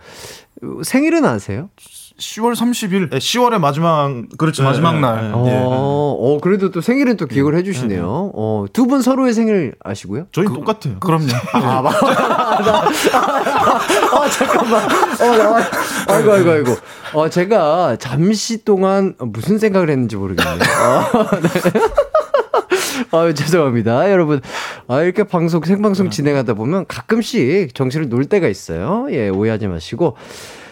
[0.84, 1.70] 생일은 아세요?
[2.19, 5.23] 10월 30일 네, 10월의 마지막 그렇죠 마지막 날.
[5.23, 5.61] 네, 어, 네.
[5.65, 8.31] 어, 그래도 또 생일은 또 기억을 해주시네요.
[8.35, 10.27] 어, 두 분 서로의 생일 아시고요?
[10.31, 10.99] 저희 똑같아요.
[10.99, 11.26] 그럼요.
[11.53, 12.90] 아, 마, 나,
[14.11, 14.84] 아, 잠깐만.
[14.84, 15.69] 어, 나,
[16.10, 16.76] 아이고, 아이고, 아이고.
[17.14, 20.53] 어, 제가 잠시 동안 무슨 생각을 했는지 모르겠네요.
[20.60, 21.49] 어, 네.
[23.18, 24.11] 아유, 죄송합니다.
[24.11, 24.40] 여러분.
[24.88, 29.07] 아, 이렇게 방송, 생방송 진행하다 보면 가끔씩 정신을 놓을 때가 있어요.
[29.11, 30.15] 예, 오해하지 마시고.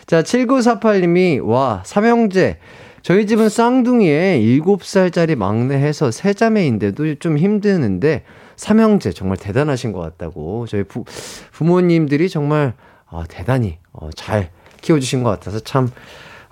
[0.06, 2.60] 자, 7948님이, 와, 삼형제.
[3.02, 8.24] 저희 집은 쌍둥이에 7살짜리 막내 해서 세 자매인데도 좀 힘드는데,
[8.56, 10.68] 삼형제 정말 대단하신 것 같다고.
[10.68, 11.04] 저희 부,
[11.52, 12.74] 부모님들이 정말,
[13.08, 14.52] 어, 대단히, 어, 잘
[14.82, 15.90] 키워주신 것 같아서 참,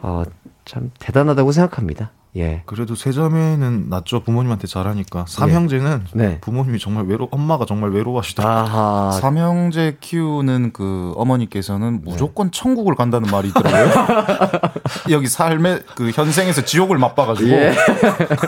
[0.02, 0.24] 어,
[0.66, 2.12] 참 대단하다고 생각합니다.
[2.36, 2.62] 예.
[2.66, 4.22] 그래도 세 자매는 낫죠.
[4.22, 5.26] 부모님한테 잘하니까.
[5.28, 6.38] 삼형제는 네.
[6.42, 8.64] 부모님이 정말 외로, 엄마가 정말 외로워하시더라고요.
[8.64, 9.12] 아하.
[9.12, 13.90] 삼형제 키우는 그 어머니께서는 무조건 천국을 간다는 말이 있더라고요.
[15.10, 17.74] 여기 삶의 그 현생에서 지옥을 맛봐 가지고 예.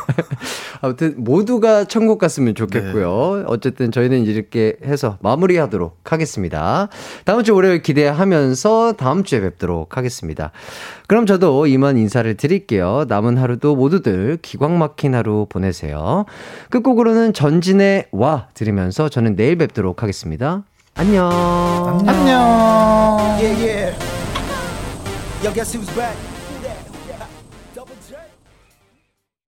[0.81, 3.45] 아무튼 모두가 천국 갔으면 좋겠고요.
[3.47, 6.87] 어쨌든 저희는 이렇게 해서 마무리하도록 하겠습니다.
[7.25, 10.51] 다음 주 월요일 기대하면서 다음 주에 뵙도록 하겠습니다.
[11.11, 13.03] 그럼 저도 이만 인사를 드릴게요.
[13.09, 16.23] 남은 하루도 모두들 기광 막힌 하루 보내세요.
[16.69, 20.63] 끝곡으로는 전진의 와 들으면서 저는 내일 뵙도록 하겠습니다.
[20.95, 21.29] 안녕.
[22.07, 22.39] 안녕.
[23.41, 24.05] Yeah, yeah.
[25.43, 26.30] Yo, guess who's back?